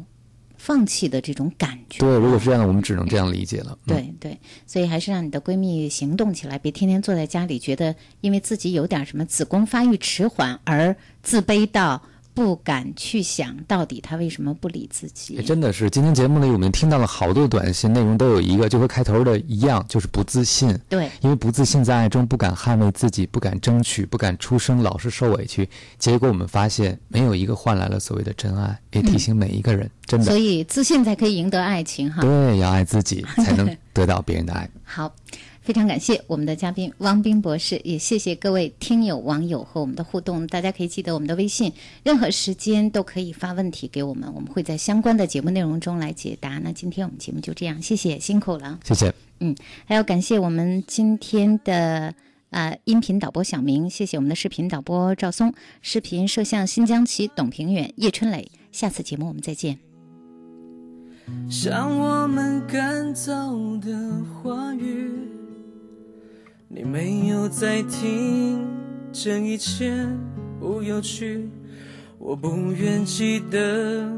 [0.55, 1.99] 放弃的这种感觉。
[1.99, 3.77] 对，如果是这样，我们只能这样理解了。
[3.85, 12.01] 对对，所以还是让你的闺蜜行动起来，别天天坐在家里，觉得因为自己有点什么子宫发育迟缓而自卑到。
[12.33, 15.41] 不敢去想到底他为什么不理自己？
[15.43, 20.77] 真的是，今天节目里我们听到了好多短信，内容都有一个，就和开头的一样，就是不自信。
[20.89, 25.69] 对，因为不自信，在爱中不敢捍卫自己，不敢争取，不敢出声，老是受委屈。
[25.99, 28.79] 结果我们发现，没有一个换来了所谓的真爱。
[28.91, 30.25] 也提醒每一个人，真的。
[30.25, 32.21] 所以自信才可以赢得爱情哈。
[32.21, 34.69] 对，要爱自己，才能得到别人的爱。
[34.83, 35.13] 好。
[35.63, 40.45] 非常感谢我们的嘉宾汪冰博士，也谢谢各位听友网友和我们的互动。
[40.47, 41.71] 大家可以记得我们的微信，
[42.03, 46.59] 任何时间都可以发问题给我们，我们会在相关的节目内容中来解答。
[46.59, 49.13] 那今天我们节目就这样，谢谢，辛苦了，谢谢。
[49.39, 49.55] 嗯，
[49.85, 52.13] 还要感谢我们今天的
[52.49, 58.51] 啊音频导播小明，谢谢我们的视频导播赵松，视频摄像新疆旗董平远、叶春磊。
[58.73, 59.79] 下次节目我们再见。
[61.49, 63.31] 像我们赶走
[63.77, 65.42] 的话语。
[66.75, 68.67] 你没有在听，
[69.11, 69.93] 这一切
[70.59, 71.47] 不有趣。
[72.17, 74.11] 我不愿记得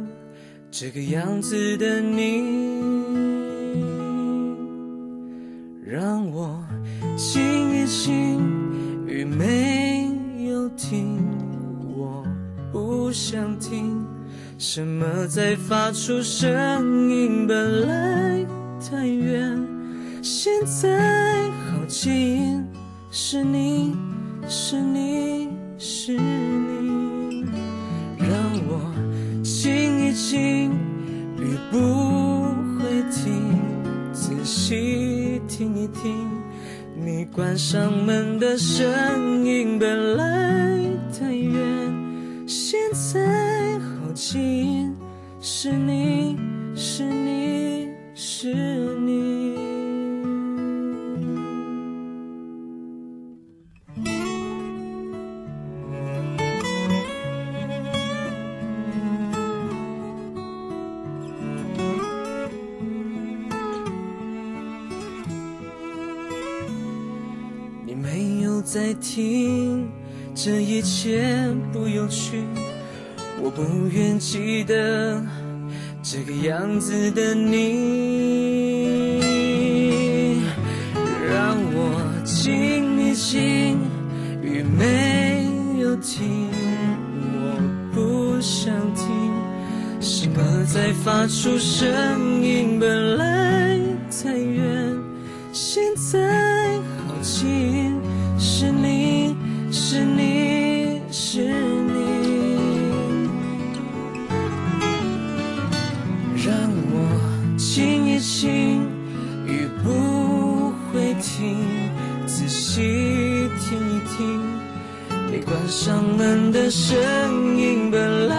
[0.71, 2.43] 这个样子的你，
[5.83, 6.63] 让我
[7.17, 7.43] 静
[7.75, 8.39] 一静，
[9.05, 10.09] 雨没
[10.47, 11.17] 有停，
[11.93, 12.23] 我
[12.71, 14.01] 不想听
[14.57, 18.45] 什么在发出声音，本来
[18.79, 19.61] 太远，
[20.21, 21.51] 现在。
[21.87, 22.65] 近，
[23.11, 23.95] 是你
[24.47, 27.45] 是你是你，
[28.17, 28.29] 让
[28.67, 28.91] 我
[29.43, 30.71] 静一静，
[31.37, 31.77] 雨不
[32.77, 33.57] 会停，
[34.11, 36.27] 仔细听一听，
[36.95, 40.79] 你关上门的声音，本来
[41.17, 41.57] 太远，
[42.47, 44.95] 现在好近，
[45.39, 46.37] 是你
[46.75, 48.75] 是你是。
[49.05, 49.34] 你
[68.75, 69.87] 在听，
[70.33, 72.43] 这一切不有趣，
[73.41, 75.23] 我不愿记得
[76.03, 77.61] 这个样子的你，
[81.25, 83.79] 让我静一静，
[84.43, 85.47] 雨没
[85.79, 86.49] 有停，
[87.31, 87.55] 我
[87.93, 89.07] 不想听，
[90.01, 91.87] 什么在发出声
[116.65, 116.97] 的声
[117.59, 118.35] 音，本来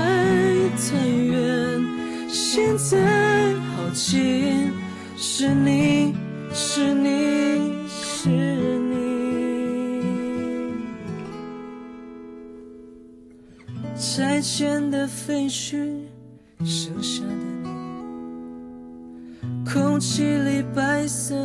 [0.71, 1.81] 太远，
[2.29, 4.73] 现在好近，
[5.17, 6.13] 是你
[6.53, 8.97] 是你是你。
[13.95, 16.01] 拆迁的废墟，
[16.65, 17.31] 剩下的
[17.63, 17.69] 你，
[19.65, 21.37] 空气里白色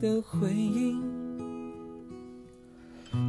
[0.00, 0.96] 的回忆，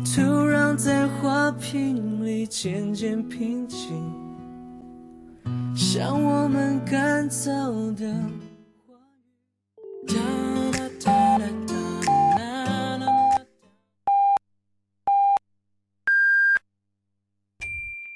[0.06, 2.11] 土壤在花瓶
[2.46, 4.14] 渐渐平静，
[5.76, 8.14] 像我们干燥的。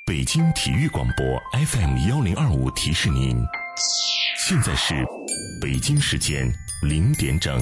[0.08, 1.26] 北京体育广播
[1.66, 3.38] FM 幺零二五提示您，
[4.38, 5.06] 现在是
[5.62, 6.52] 北京时间
[6.84, 7.60] 零点整。